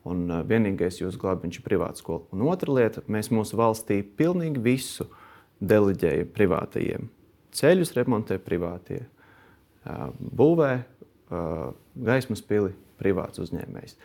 Un 0.07 0.29
vienīgais 0.47 1.01
jūsu 1.01 1.19
glābiņš 1.19 1.59
ir 1.59 1.65
privāta 1.67 1.99
skola. 1.99 2.23
Un 2.35 2.45
otra 2.47 2.75
lieta, 2.77 3.03
mēs 3.11 3.33
mūsu 3.35 3.59
valstī 3.59 4.05
pilnīgi 4.17 4.63
visu 4.63 5.09
uh, 5.09 5.23
deleģēja 5.61 6.29
privātajiem. 6.37 7.09
Ceļus 7.57 7.95
remontē 7.97 8.39
privātie, 8.43 9.07
būvē 10.19 10.73
gaismas 12.07 12.43
pili 12.45 12.75
privāts 13.01 13.41
uzņēmējs. 13.41 13.97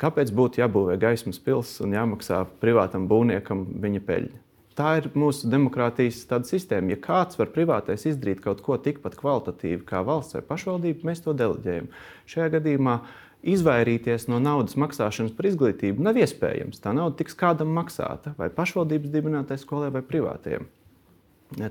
Kāpēc 0.00 0.30
būtu 0.34 0.62
jābūvē 0.62 0.96
gaismas 1.00 1.40
pils 1.42 1.74
un 1.84 1.96
jāmaksā 1.96 2.44
privātam 2.62 3.08
būvniekam 3.10 3.66
viņa 3.82 4.04
peļņa? 4.06 4.44
Tā 4.78 4.92
ir 5.00 5.08
mūsu 5.18 5.48
demokrātijas 5.50 6.20
sistēma. 6.46 6.92
Ja 6.94 7.00
kāds 7.02 7.38
var 7.40 7.48
privātais 7.50 8.04
izdarīt 8.06 8.38
kaut 8.44 8.60
ko 8.62 8.76
tikpat 8.78 9.16
kvalitatīvu 9.18 9.82
kā 9.88 10.04
valsts 10.06 10.36
vai 10.36 10.44
pašvaldība, 10.46 11.08
mēs 11.08 11.24
to 11.24 11.34
deleģējam. 11.34 11.88
Šajā 12.30 12.52
gadījumā 12.54 12.94
uh, 13.00 13.16
izvairīties 13.42 14.26
no 14.30 14.40
naudas 14.42 14.76
maksāšanas 14.80 15.34
par 15.36 15.48
izglītību 15.50 16.02
nav 16.04 16.18
iespējams. 16.18 16.80
Tā 16.82 16.94
nauda 16.96 17.18
tiks 17.20 17.36
kādam 17.38 17.70
maksāta 17.76 18.34
vai 18.38 18.50
pašvaldības 18.54 19.12
dibinātai 19.14 19.58
skolai 19.60 19.92
vai 19.94 20.02
privātajam. 20.06 20.66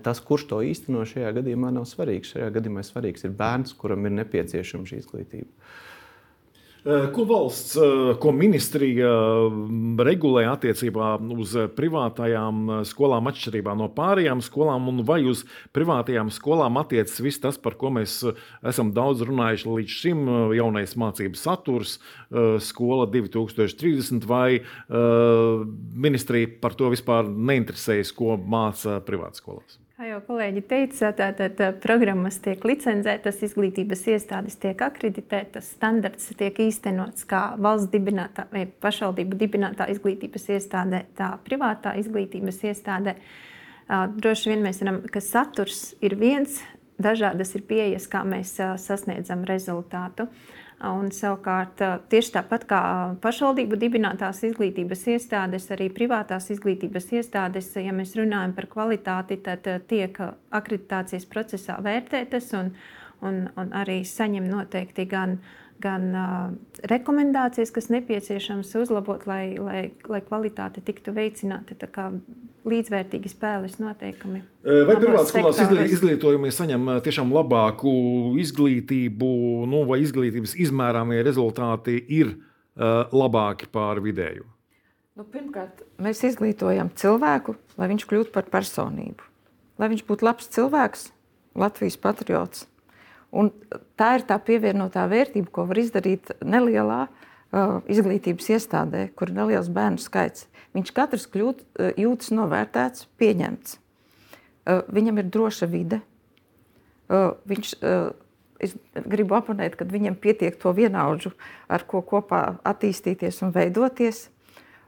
Tas, 0.04 0.22
kurš 0.26 0.48
to 0.50 0.62
īsteno 0.66 1.04
šajā 1.06 1.36
gadījumā, 1.38 1.70
nav 1.76 1.86
svarīgs. 1.86 2.32
Šajā 2.34 2.48
gadījumā 2.56 2.82
svarīgs 2.86 3.28
ir 3.28 3.36
bērns, 3.38 3.76
kuram 3.78 4.08
ir 4.10 4.16
nepieciešama 4.16 4.90
šī 4.90 5.04
izglītība. 5.04 5.52
Eh, 5.52 5.97
ko 7.16 7.24
valsts, 7.28 7.76
eh, 7.76 8.14
ko 8.22 8.32
ministrija 8.32 9.10
mm, 9.50 9.98
regulē 10.08 10.46
attiecībā 10.52 11.16
uz 11.36 11.56
privātajām 11.76 12.62
eh, 12.70 12.84
skolām, 12.88 13.30
atšķirībā 13.32 13.74
no 13.78 13.90
pārējām 13.96 14.44
skolām, 14.46 14.88
un 14.92 15.04
vai 15.08 15.20
uz 15.28 15.44
privātajām 15.76 16.32
skolām 16.34 16.80
attiecas 16.82 17.20
viss 17.24 17.44
tas, 17.44 17.58
par 17.60 17.78
ko 17.80 17.92
mēs 17.98 18.20
esam 18.68 18.94
daudz 18.96 19.26
runājuši 19.28 19.74
līdz 19.74 19.98
šim, 20.04 20.24
jaunais 20.58 20.96
mācību 21.00 21.40
saturs, 21.40 21.98
skola 22.64 23.08
2030, 23.12 24.28
vai 24.28 24.60
ministrija 26.08 26.52
par 26.62 26.76
to 26.78 26.92
vispār 26.94 27.28
neinteresējas, 27.28 28.14
ko 28.16 28.36
māca 28.38 29.00
privātskolās? 29.08 29.80
Kā 29.98 30.06
jau 30.06 30.20
kolēģi 30.28 30.62
teica, 30.70 31.08
tātad 31.18 31.62
programmas 31.82 32.36
tiek 32.46 32.62
licencētas, 32.70 33.40
izglītības 33.48 34.04
iestādes 34.14 34.60
tiek 34.62 34.78
akreditētas, 34.86 35.72
standarts 35.74 36.28
tiek 36.38 36.60
īstenots 36.68 37.26
kā 37.26 37.40
valsts 37.58 37.90
dibinātā 37.96 38.46
vai 38.52 38.68
pašvaldību 38.86 39.40
dibinātā 39.40 39.88
izglītības 39.90 40.46
iestāde, 40.54 41.00
tā 41.18 41.32
privātā 41.48 41.96
izglītības 41.98 42.62
iestāde. 42.70 43.16
Droši 43.90 44.54
vien 44.54 44.62
mēs 44.68 44.84
zinām, 44.84 45.02
ka 45.10 45.18
saturs 45.18 45.96
ir 45.98 46.14
viens, 46.22 46.62
dažādas 47.02 47.58
ir 47.58 47.66
pieejas, 47.66 48.06
kā 48.06 48.22
mēs 48.22 48.54
sasniedzam 48.86 49.50
rezultātu. 49.50 50.30
Un, 50.86 51.08
savukārt, 51.10 51.82
tieši 52.12 52.36
tāpat 52.36 52.68
kā 52.70 52.80
pašvaldību 53.24 53.80
dibinātās 53.82 54.44
izglītības 54.46 55.08
iestādes, 55.10 55.66
arī 55.74 55.88
privātās 55.90 56.52
izglītības 56.54 57.10
iestādes, 57.18 57.72
ja 57.82 57.96
mēs 57.98 58.14
runājam 58.20 58.54
par 58.54 58.68
kvalitāti, 58.70 59.40
tad 59.42 59.66
tiek 59.90 60.20
akreditācijas 60.54 61.26
procesā 61.32 61.80
vērtētas 61.82 62.52
un, 62.60 62.70
un, 63.26 63.48
un 63.58 63.74
arī 63.74 64.04
saņem 64.06 64.46
noteikti 64.52 65.08
gan 65.10 65.40
uh, 65.40 65.67
gan 65.84 66.08
uh, 66.12 66.82
rekomendācijas, 66.90 67.72
kas 67.76 67.90
nepieciešamas 67.94 68.74
uzlabot, 68.80 69.24
lai, 69.30 69.58
lai, 69.62 69.82
lai 70.10 70.22
kvalitāte 70.26 70.84
tiktu 70.86 71.14
veicināta. 71.16 71.78
Līdzvērtīgi 72.68 73.30
spēles 73.32 73.78
noteikumi. 73.80 74.42
Vai 74.66 74.98
privātās 75.00 75.30
skolās 75.32 75.62
izglītojumie 75.88 76.50
saņem 76.52 76.90
tiešām 77.06 77.32
labāku 77.32 77.94
izglītību, 78.44 79.30
nu, 79.72 79.86
vai 79.88 80.02
izglītības 80.04 80.58
izmērāmie 80.68 81.22
rezultāti 81.24 81.96
ir 82.20 82.34
uh, 82.34 83.08
labāki 83.16 83.72
pār 83.72 84.04
vidēju? 84.04 84.44
Nu, 85.18 85.24
pirmkārt, 85.32 85.80
mēs 86.04 86.20
izglītojam 86.28 86.92
cilvēku, 87.00 87.56
lai 87.80 87.88
viņš 87.90 88.04
kļūtu 88.10 88.34
par 88.36 88.52
personību. 88.54 89.24
Lai 89.82 89.88
viņš 89.94 90.04
būtu 90.06 90.28
labs 90.28 90.52
cilvēks, 90.54 91.08
Latvijas 91.58 91.98
patriots, 91.98 92.68
Un 93.36 93.50
tā 94.00 94.14
ir 94.18 94.26
tā 94.28 94.38
pievienotā 94.40 95.04
vērtība, 95.12 95.52
ko 95.52 95.66
var 95.68 95.82
izdarīt 95.82 96.32
nelielā 96.46 97.08
uh, 97.08 97.80
izglītības 97.92 98.52
iestādē, 98.56 99.08
kur 99.18 99.32
ir 99.32 99.40
neliels 99.42 99.68
bērnu 99.74 100.00
skaits. 100.02 100.48
Viņš 100.78 100.94
katrs 100.96 101.28
kļūt, 101.34 101.66
uh, 101.66 101.92
jūtas 102.00 102.32
novērtēts, 102.36 103.10
pieņemts. 103.20 103.76
Uh, 104.68 104.82
viņam 104.94 105.20
ir 105.20 105.30
droša 105.34 105.68
vide. 105.72 106.00
Uh, 107.08 107.36
viņš, 107.48 107.76
uh, 107.84 108.16
es 108.64 108.76
gribu 108.96 109.38
apmainīt, 109.38 109.76
ka 109.80 109.88
viņam 109.88 110.16
pietiek 110.24 110.56
to 110.60 110.72
vienaudžu, 110.76 111.34
ar 111.68 111.84
ko 111.88 112.02
kopā 112.04 112.58
attīstīties 112.68 113.44
un 113.44 113.54
veidoties. 113.56 114.28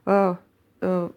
Uh, 0.07 0.39
uh, 0.79 1.09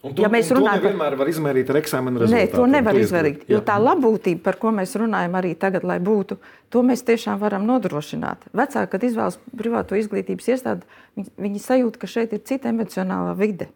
Un 0.00 0.14
to, 0.16 0.24
ja 0.24 0.30
mēs 0.32 0.48
runājam, 0.56 0.80
to 0.80 0.88
vienmēr 0.88 1.14
var 1.20 1.28
izmērīt 1.28 1.70
ar 1.72 1.78
eksāmenu 1.82 2.22
rezultātiem. 2.22 2.48
Nē, 2.48 2.56
to 2.56 2.66
nevar 2.72 2.96
izmērīt. 2.96 3.42
Jo 3.52 3.58
tā 3.64 3.74
labklājība, 3.76 4.40
par 4.46 4.56
ko 4.62 4.70
mēs 4.72 4.94
runājam 4.96 5.34
arī 5.36 5.50
tagad, 5.60 5.84
lai 5.84 5.98
būtu, 6.00 6.38
to 6.72 6.80
mēs 6.86 7.02
tiešām 7.04 7.36
varam 7.42 7.66
nodrošināt. 7.68 8.46
Vecāki, 8.56 8.88
kad 8.94 9.04
izvēlas 9.04 9.36
privāto 9.52 9.98
izglītības 10.00 10.48
iestādi, 10.54 10.88
viņi, 11.18 11.34
viņi 11.44 11.60
sajūt, 11.66 11.98
ka 12.00 12.08
šeit 12.08 12.32
ir 12.32 12.40
cita 12.48 12.72
emocionālā 12.72 13.34
vide. 13.36 13.68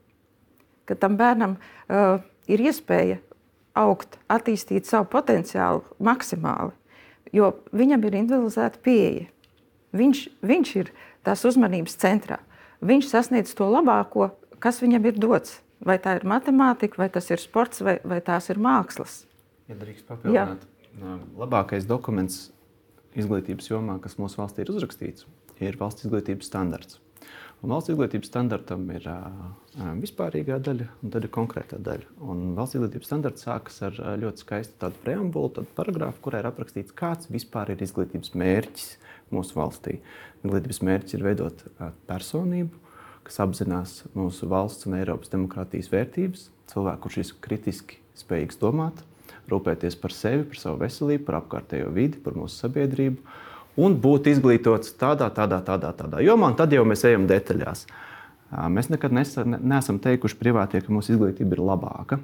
Ka 0.88 0.96
tam 0.96 1.18
bērnam 1.20 1.58
uh, 1.58 2.24
ir 2.48 2.62
iespēja 2.70 3.18
augt, 3.76 4.16
attīstīt 4.32 4.88
savu 4.88 5.10
potenciālu 5.12 5.82
maksimāli, 6.00 6.72
jo 7.36 7.52
viņam 7.76 8.06
ir 8.08 8.16
individualizēta 8.22 8.80
pieeja. 8.80 9.26
Viņš, 9.94 10.22
viņš 10.40 10.72
ir 10.80 10.88
tās 11.26 11.44
uzmanības 11.44 12.00
centrā. 12.00 12.40
Viņš 12.84 13.12
sasniedz 13.12 13.52
to 13.56 13.68
labāko, 13.68 14.30
kas 14.62 14.80
viņam 14.80 15.10
ir 15.10 15.20
dots. 15.20 15.58
Vai 15.84 15.98
tā 16.00 16.16
ir 16.18 16.24
matemātika, 16.28 16.98
vai 17.02 17.10
tas 17.12 17.28
ir 17.30 17.42
sports, 17.42 17.82
vai, 17.84 17.98
vai 18.08 18.20
tās 18.24 18.48
ir 18.52 18.60
mākslas? 18.62 19.22
Ja 19.68 19.76
drīkst 19.80 20.06
papildināt, 20.08 20.64
Jā. 20.96 21.16
labākais 21.40 21.86
dokuments 21.88 22.48
izglītības 23.16 23.70
jomā, 23.70 23.98
kas 24.02 24.18
mūsu 24.20 24.40
valstī 24.40 24.64
ir 24.64 24.72
uzrakstīts, 24.74 25.26
ir 25.62 25.76
valsts 25.80 26.06
izglītības 26.06 26.48
standarts. 26.50 27.00
Un 27.64 27.72
valsts 27.72 27.94
izglītības 27.94 28.28
standartam 28.28 28.82
ir 28.92 29.06
vispārīgā 30.02 30.58
daļa, 30.60 30.88
un 31.00 31.12
tad 31.14 31.24
ir 31.24 31.32
konkrētā 31.32 31.78
daļa. 31.80 32.10
Un 32.28 32.42
valsts 32.58 32.76
izglītības 32.76 33.08
standarts 33.08 33.46
sākas 33.46 33.78
ar 33.88 33.96
ļoti 34.20 34.44
skaistu 34.44 34.90
preambulu, 35.04 35.52
tādu 35.56 35.72
paragrāfu, 35.78 36.20
kurā 36.26 36.42
ir 36.42 36.48
aprakstīts, 36.50 36.92
kāds 36.96 37.30
vispār 37.32 37.72
ir 37.72 37.84
izglītības 37.86 38.34
mērķis 38.36 38.90
mūsu 39.32 39.56
valstī. 39.56 39.96
Izglītības 40.44 40.82
mērķis 40.84 41.16
ir 41.16 41.24
veidot 41.24 41.64
personību, 42.10 42.83
kas 43.24 43.40
apzinās 43.42 43.96
mūsu 44.16 44.48
valsts 44.50 44.86
un 44.88 44.98
Eiropas 44.98 45.32
demokrātijas 45.32 45.90
vērtības, 45.92 46.48
cilvēku, 46.72 47.06
kurš 47.06 47.20
ir 47.22 47.32
kritiski 47.44 47.98
spējīgs 48.18 48.60
domāt, 48.60 49.00
rūpēties 49.50 49.96
par 50.00 50.14
sevi, 50.14 50.44
par 50.48 50.60
savu 50.60 50.80
veselību, 50.84 51.24
par 51.26 51.40
apkārtējo 51.40 51.90
vidi, 51.94 52.20
par 52.24 52.36
mūsu 52.38 52.64
sabiedrību 52.64 53.40
un 53.84 53.96
būt 54.00 54.28
izglītots 54.30 54.94
tādā, 55.00 55.28
tādā, 55.34 55.60
tādā, 55.66 55.90
tādā 55.96 56.22
jomā, 56.24 56.52
un 56.52 56.58
tad 56.58 56.72
jau 56.74 56.84
mēs 56.86 57.04
ejam 57.08 57.26
detaļās. 57.30 57.86
Mēs 58.70 58.90
nekad 58.92 59.14
nesa, 59.16 59.42
neesam 59.44 59.98
teikuši 60.02 60.38
privātie, 60.38 60.82
ka 60.84 60.94
mūsu 60.94 61.16
izglītība 61.16 61.56
ir 61.56 61.64
labāka. 61.64 62.20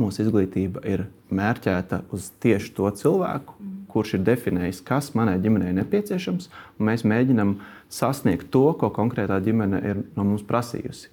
Mūsu 0.00 0.24
izglītība 0.24 0.82
ir 0.88 1.04
mērķēta 1.30 2.02
uz 2.12 2.32
tieši 2.42 2.72
to 2.74 2.90
cilvēku, 2.98 3.54
kurš 3.96 4.18
ir 4.18 4.24
definējis, 4.28 4.84
kas 4.86 5.14
manai 5.16 5.38
ģimenei 5.42 5.72
nepieciešams, 5.80 6.50
un 6.76 6.90
mēs 6.90 7.06
mēģinām 7.08 7.56
sasniegt 7.92 8.50
to, 8.52 8.68
ko 8.76 8.92
konkrētā 8.94 9.40
ģimene 9.44 9.80
ir 9.88 10.02
no 10.16 10.26
mums 10.28 10.44
prasījusi. 10.46 11.08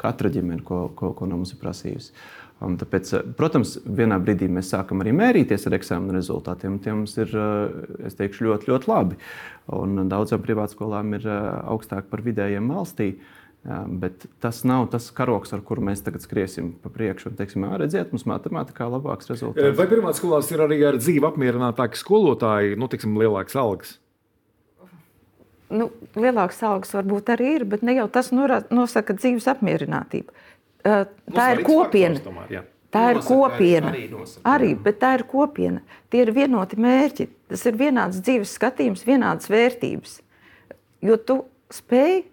Katra 0.00 0.30
ģimene, 0.32 0.62
ko, 0.64 0.86
ko, 0.96 1.10
ko 1.16 1.26
no 1.28 1.40
mums 1.40 1.52
ir 1.52 1.60
prasījusi. 1.60 2.14
Un 2.64 2.76
tāpēc, 2.76 3.10
protams, 3.38 3.78
vienā 3.84 4.18
brīdī 4.20 4.44
mēs 4.52 4.68
sākam 4.74 5.00
arī 5.00 5.14
mērīties 5.16 5.62
ar 5.68 5.78
eksāmenu 5.78 6.12
rezultātiem. 6.18 6.76
Tie 6.84 6.92
mums 6.92 7.16
ir 7.16 7.32
teikšu, 8.18 8.50
ļoti, 8.50 8.68
ļoti 8.68 8.90
labi. 8.90 9.16
Un 9.76 10.02
daudzām 10.12 10.42
privātskolām 10.44 11.14
ir 11.16 11.28
augstāk 11.30 12.10
par 12.12 12.20
vidējiem 12.26 12.68
valstī. 12.68 13.14
Bet 13.60 14.24
tas 14.40 14.62
nav 14.64 14.86
tas 14.88 15.10
karoks, 15.12 15.50
ar 15.52 15.60
kuru 15.60 15.82
mēs 15.84 16.00
tagad 16.00 16.24
skriesim 16.24 16.70
pa 16.80 16.88
priekšu. 16.92 17.28
Un, 17.28 17.34
teiksim, 17.36 17.66
redziet, 17.82 18.14
mums 18.14 18.24
matemātikā 18.28 18.86
ir 18.88 18.94
labāks 18.94 19.28
rezultāts. 19.28 19.76
Vai 19.76 19.86
pirmā 19.90 20.14
skolās 20.16 20.48
ir 20.54 20.62
arī 20.64 20.78
ar 20.88 20.96
dzīvi 20.96 21.28
apmierinātāki 21.28 22.00
skolotāji, 22.00 22.78
nu, 22.80 22.88
tiksim, 22.88 23.18
lielāks 23.20 23.58
algas? 23.60 23.98
Nu, 25.70 25.90
lielāks 26.16 26.62
algas 26.66 26.96
varbūt 26.96 27.34
arī 27.36 27.52
ir, 27.58 27.66
bet 27.68 27.84
ne 27.84 27.98
jau 27.98 28.08
tas 28.10 28.32
nosaka 28.32 29.18
dzīves 29.20 29.46
apmierinātību. 29.52 30.32
Tā 30.80 31.04
Mums 31.28 31.44
ir 31.52 31.64
kopiena. 31.68 32.24
Tomēr. 32.24 32.64
Tā 32.90 33.04
ir 33.12 33.20
nosaka, 33.20 33.36
kopiena. 33.36 33.92
Arī, 33.92 34.06
nosaka, 34.10 34.42
arī, 34.50 34.72
bet 34.88 34.98
tā 35.04 35.12
ir 35.18 35.26
kopiena. 35.30 35.84
Tie 36.10 36.24
ir 36.24 36.32
vienoti 36.34 36.80
mērķi. 36.80 37.28
Tas 37.52 37.68
ir 37.68 37.76
vienāds 37.78 38.24
dzīves 38.24 38.56
skatījums, 38.56 39.04
vienādas 39.06 39.52
vērtības. 39.52 40.16
Jo 41.04 41.20
tu 41.20 41.42
spēj 41.70 42.24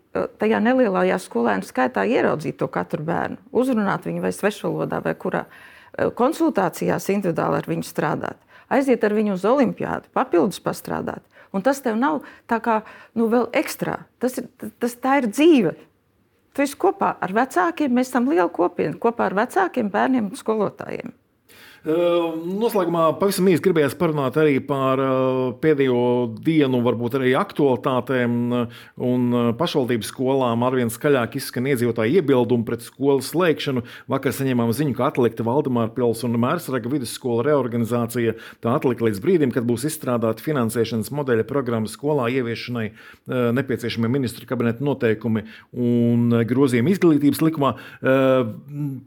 tajā 0.41 0.59
nelielajā 0.63 1.17
skolēnu 1.21 1.67
skaitā 1.67 2.05
ieraudzīt 2.07 2.57
to 2.59 2.67
katru 2.71 3.05
bērnu, 3.07 3.39
uzrunāt 3.51 4.07
viņu 4.07 4.23
vai 4.23 4.33
svešvalodā, 4.35 5.01
vai 5.05 5.13
kurā 5.19 5.45
e, 5.47 6.09
konsultācijās 6.17 7.09
individuāli 7.13 7.61
ar 7.61 7.69
viņu 7.69 7.87
strādāt, 7.87 8.39
aiziet 8.73 9.03
ar 9.03 9.15
viņu 9.17 9.35
uz 9.37 9.45
olimpiādu, 9.47 10.11
papildus 10.17 10.61
pastrādāt. 10.63 11.23
Un 11.55 11.63
tas 11.63 11.79
tev 11.83 11.95
nav 11.99 12.23
tā 12.49 12.59
kā 12.63 12.81
nu, 13.15 13.29
vēl 13.31 13.47
ekstrā. 13.55 14.01
Tas 14.21 14.35
ir, 14.41 14.49
tas, 14.81 14.97
tā 14.99 15.21
ir 15.21 15.29
dzīve. 15.31 15.77
Tu 16.53 16.65
esi 16.65 16.75
kopā 16.79 17.13
ar 17.21 17.33
vecākiem, 17.37 17.93
mēs 17.93 18.11
esam 18.11 18.27
liela 18.31 18.49
kopiena, 18.51 18.97
kopā 18.99 19.29
ar 19.29 19.37
vecākiem, 19.37 19.91
bērniem 19.93 20.31
un 20.31 20.39
skolotājiem. 20.39 21.13
Noslēgumā 21.85 23.03
pavisam 23.19 23.47
īsi 23.51 23.61
gribējās 23.63 23.93
parunāt 23.99 24.35
arī 24.41 24.57
par 24.65 24.99
pēdējo 25.61 25.99
dienu, 26.43 26.81
varbūt 26.83 27.19
arī 27.19 27.35
aktualitātēm 27.37 28.33
un 29.07 29.37
pašvaldības 29.59 30.09
skolām. 30.11 30.65
Arvien 30.67 30.89
skaļāk 30.91 31.37
izskan 31.39 31.69
iedzīvotāju 31.69 32.17
iebildumi 32.19 32.65
pret 32.67 32.83
skolas 32.83 33.29
slēgšanu. 33.31 33.85
Vakar 34.11 34.35
saņēmām 34.35 34.73
ziņu, 34.75 34.95
ka 34.97 35.11
atlikta 35.11 35.45
Valdemāra 35.47 35.93
Pils 35.95 36.25
un 36.27 36.35
Mērsraga 36.41 36.91
vidusskola 36.91 37.45
reorganizācija. 37.47 38.35
Tā 38.63 38.73
atlika 38.79 39.05
līdz 39.07 39.21
brīdim, 39.23 39.53
kad 39.55 39.67
būs 39.69 39.85
izstrādāta 39.87 40.43
finansēšanas 40.43 41.13
modeļa 41.13 41.47
programma 41.47 41.87
skolā 41.91 42.27
ieviešanai 42.35 42.87
nepieciešamie 43.61 44.11
ministru 44.11 44.49
kabineta 44.49 44.83
noteikumi 44.83 45.45
un 45.71 46.41
grozījumi 46.49 46.97
izglītības 46.97 47.43
likumā. 47.45 47.73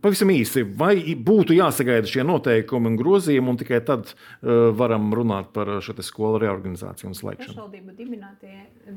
Pavisam 0.01 0.33
īsi, 0.33 0.65
vai 0.79 0.95
būtu 1.19 1.59
jāsagaida 1.59 2.09
šie 2.09 2.25
noteikumi? 2.25 2.60
Noteikumi 2.61 2.91
un 2.91 2.99
grozījumi, 2.99 3.51
un 3.51 3.59
tikai 3.61 3.81
tad 3.85 4.13
uh, 4.13 4.71
varam 4.77 5.11
runāt 5.15 5.51
par 5.55 5.81
šo 5.83 5.95
skolu 6.03 6.41
reorganizāciju 6.41 7.11
un 7.11 7.17
slēgšanu. 7.17 7.55
Pašvaldību 7.55 7.95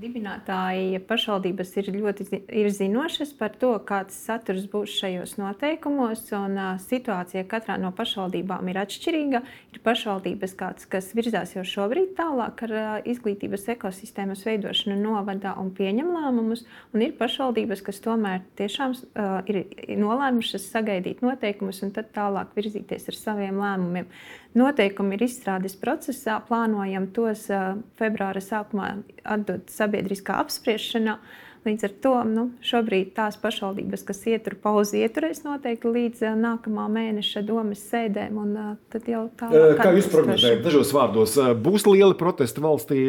dibinātāji, 0.01 0.93
ja 0.93 0.99
pašvaldības 0.99 1.73
ir 1.77 1.89
ļoti 1.95 2.27
ir 2.47 2.69
zinošas 2.71 3.33
par 3.37 3.55
to, 3.59 3.73
kāds 3.85 4.15
saturs 4.15 4.65
būs 4.71 4.93
šajos 5.01 5.37
noteikumos, 5.37 6.25
un 6.37 6.57
uh, 6.57 6.73
situācija 6.79 7.45
katrā 7.49 7.77
no 7.81 7.91
pašvaldībām 7.95 8.69
ir 8.69 8.81
atšķirīga. 8.83 9.43
Ir 9.73 9.81
pašvaldības, 9.83 10.55
kāds, 10.59 10.87
kas 10.89 11.11
virzās 11.17 11.55
jau 11.55 11.65
šobrīd 11.65 12.13
tālāk 12.17 12.65
ar 12.67 12.75
uh, 12.75 12.93
izglītības 13.09 13.67
ekosistēmas 13.75 14.45
veidošanu 14.47 14.99
novadā 15.01 15.55
un 15.59 15.73
pieņem 15.75 16.13
lēmumus, 16.13 16.65
un 16.93 17.05
ir 17.05 17.15
pašvaldības, 17.19 17.83
kas 17.85 18.01
tomēr 18.03 18.43
tiešām 18.59 18.95
uh, 18.95 19.39
ir 19.49 19.63
nolēmušas 19.99 20.69
sagaidīt 20.73 21.23
noteikumus 21.25 21.81
un 21.83 21.93
tad 21.95 22.11
tālāk 22.15 22.53
virzīties 22.57 23.09
ar 23.11 23.17
saviem 23.17 23.52
lēmumiem. 23.59 24.09
Noteikumi 24.57 25.17
ir 25.17 25.25
izstrādes 25.25 25.75
procesā, 25.79 26.37
plānojam 26.47 27.07
tos 27.15 27.47
uh, 27.53 27.79
februāra 27.99 28.41
sākumā 28.43 28.91
atdot 29.25 29.71
sabiedriskā 29.73 30.37
apspriešanā. 30.43 31.17
Līdz 31.63 31.85
ar 31.87 31.93
to 32.03 32.11
nu, 32.27 32.43
šobrīd 32.59 33.13
tās 33.15 33.37
pašvaldības, 33.39 34.01
kas 34.03 34.19
ietur 34.27 34.57
pauzi, 34.59 34.99
ieturēs 35.05 35.45
noteikti 35.45 35.93
līdz 35.95 36.25
uh, 36.27 36.35
nākamā 36.37 36.85
mēneša 36.91 37.43
domas 37.47 37.81
sēdēm. 37.87 38.37
Un, 38.43 38.53
uh, 38.53 38.75
tad 38.93 39.09
jau 39.09 39.25
tālāk. 39.39 39.79
Kā 39.79 39.95
jūs 39.95 40.11
prognozējat, 40.11 40.61
dažos 40.67 40.93
vārdos, 40.93 41.39
būs 41.63 41.87
lieli 41.89 42.19
protesti 42.19 42.63
valstī 42.63 43.01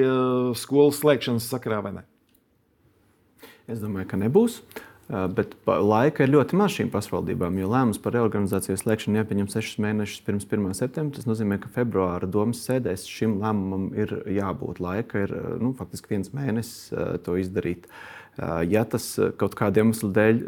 skolas 0.61 1.03
slēgšanas 1.03 1.51
sakarā 1.51 1.83
vai 1.85 1.97
ne? 1.99 2.09
Es 3.69 3.81
domāju, 3.81 4.11
ka 4.11 4.21
nebūs. 4.21 4.61
Bet 5.09 5.53
laika 5.69 6.25
ir 6.25 6.33
ļoti 6.33 6.57
maz 6.57 6.73
šīm 6.79 6.89
pašvaldībām, 6.93 7.59
jo 7.61 7.69
lēmums 7.69 8.01
par 8.01 8.15
reorganizācijas 8.17 8.87
slēgšanu 8.87 9.21
jāpieņem 9.21 9.51
sešus 9.53 9.81
mēnešus 9.85 10.25
pirms 10.25 10.49
1. 10.49 10.73
septembra. 10.79 11.19
Tas 11.19 11.29
nozīmē, 11.29 11.59
ka 11.61 11.73
februāra 11.75 12.29
domas 12.31 12.63
sēdēs 12.65 13.05
šim 13.13 13.37
lēmumam 13.43 13.91
ir 14.01 14.17
jābūt. 14.33 14.81
Laika 14.81 15.27
ir 15.27 15.35
nu, 15.61 15.75
faktiski 15.77 16.17
viens 16.17 16.33
mēnesis 16.33 17.21
to 17.27 17.37
izdarīt. 17.41 17.91
Ja 18.67 18.83
tas 18.89 19.13
kaut 19.39 19.55
kādiem 19.59 19.93
iemesliem 19.93 20.15
dēļ 20.17 20.41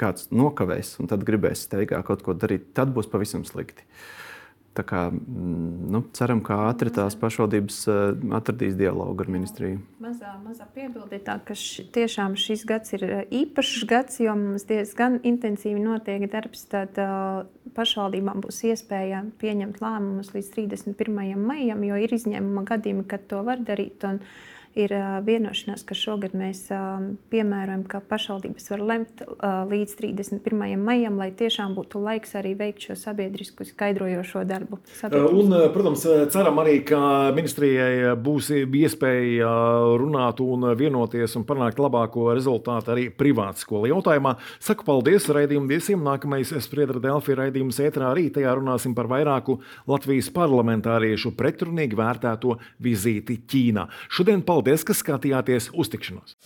kāds 0.00 0.30
nokavēs 0.32 0.94
un 1.02 1.10
tad 1.10 1.26
gribēs 1.26 1.66
steigā 1.66 1.98
kaut 2.06 2.22
ko 2.24 2.38
darīt, 2.38 2.70
tad 2.78 2.94
būs 2.94 3.10
pavisam 3.10 3.42
slikti. 3.44 3.82
Uh, 3.84 4.23
Tā 4.74 4.82
kā, 4.82 5.00
mm, 5.10 5.90
nu, 5.94 6.00
ceram, 6.18 6.40
ka 6.42 6.56
ātri 6.66 6.90
tās 6.94 7.14
pašvaldības 7.18 7.76
eh, 7.90 7.98
atradīs 8.34 8.74
dialogu 8.78 9.22
ar 9.22 9.28
ministriju. 9.30 9.78
Mazā, 10.02 10.32
mazā 10.42 10.66
piebilde 10.74 11.20
tā, 11.22 11.36
ka 11.46 11.54
š, 11.54 11.86
tiešām 11.94 12.34
šis 12.40 12.64
gads 12.66 12.96
ir 12.96 13.04
eh, 13.06 13.22
īpašs 13.42 13.84
gads, 13.90 14.18
jo 14.24 14.34
mums 14.38 14.66
diezgan 14.66 15.20
intensīvi 15.22 15.78
notiek 15.78 16.26
darbs. 16.32 16.66
Tad 16.72 16.98
uh, 16.98 17.44
pašvaldībām 17.76 18.42
būs 18.42 18.64
iespēja 18.72 19.22
pieņemt 19.38 19.78
lēmumus 19.84 20.32
līdz 20.34 20.50
31. 20.56 21.38
maijam, 21.38 21.86
jo 21.86 22.00
ir 22.02 22.16
izņēmuma 22.18 22.66
gadījumi, 22.72 23.06
kad 23.10 23.28
to 23.30 23.44
var 23.46 23.62
darīt. 23.62 24.02
Un, 24.08 24.18
uh, 24.18 24.53
ir 24.74 24.92
vienošanās, 25.24 25.84
ka 25.86 25.94
šogad 25.96 26.34
mēs 26.36 26.66
piemērojam, 27.30 27.84
ka 27.88 28.00
pašvaldības 28.08 28.70
var 28.72 28.82
lemt 28.90 29.22
līdz 29.70 29.94
31. 30.00 30.74
maijam, 30.82 31.18
lai 31.20 31.30
tiešām 31.36 31.76
būtu 31.78 32.02
laiks 32.02 32.34
arī 32.38 32.54
veikt 32.58 32.88
šo 32.88 32.96
sabiedrisku 32.98 33.66
skaidrojošo 33.68 34.42
darbu. 34.48 34.80
Un, 35.30 35.54
protams, 35.74 36.04
ceram 36.34 36.58
arī, 36.62 36.80
ka 36.88 37.00
ministrijai 37.36 38.14
būs 38.18 38.50
iespēja 38.64 39.52
runāt 40.00 40.42
un 40.44 40.66
vienoties 40.78 41.38
un 41.38 41.46
panākt 41.46 41.78
labāko 41.82 42.32
rezultātu 42.34 42.94
arī 42.96 43.06
privātu 43.14 43.62
skolu 43.62 43.92
jautājumā. 43.92 44.34
Saku 44.58 44.86
paldies 44.88 45.30
raidījumu 45.30 45.70
viesiem. 45.70 46.02
Nākamais 46.04 46.50
Spriedra 46.64 47.00
Delfi 47.00 47.38
raidījums 47.38 47.78
ētrā 47.84 48.10
arī 48.10 48.26
tajā 48.34 48.56
runāsim 48.58 48.96
par 48.96 49.08
vairāku 49.12 49.60
Latvijas 49.88 50.32
parlamentāriešu 50.34 51.32
pretrunīgi 51.38 51.96
vērtēto 51.98 52.58
vizīti 52.82 53.38
Ķīnā. 53.46 53.88
Šodien 54.10 54.42
paldies! 54.42 54.63
Paldies, 54.64 54.80
ka 54.88 54.94
skatījāties 54.96 55.66
uztikšanos! 55.76 56.38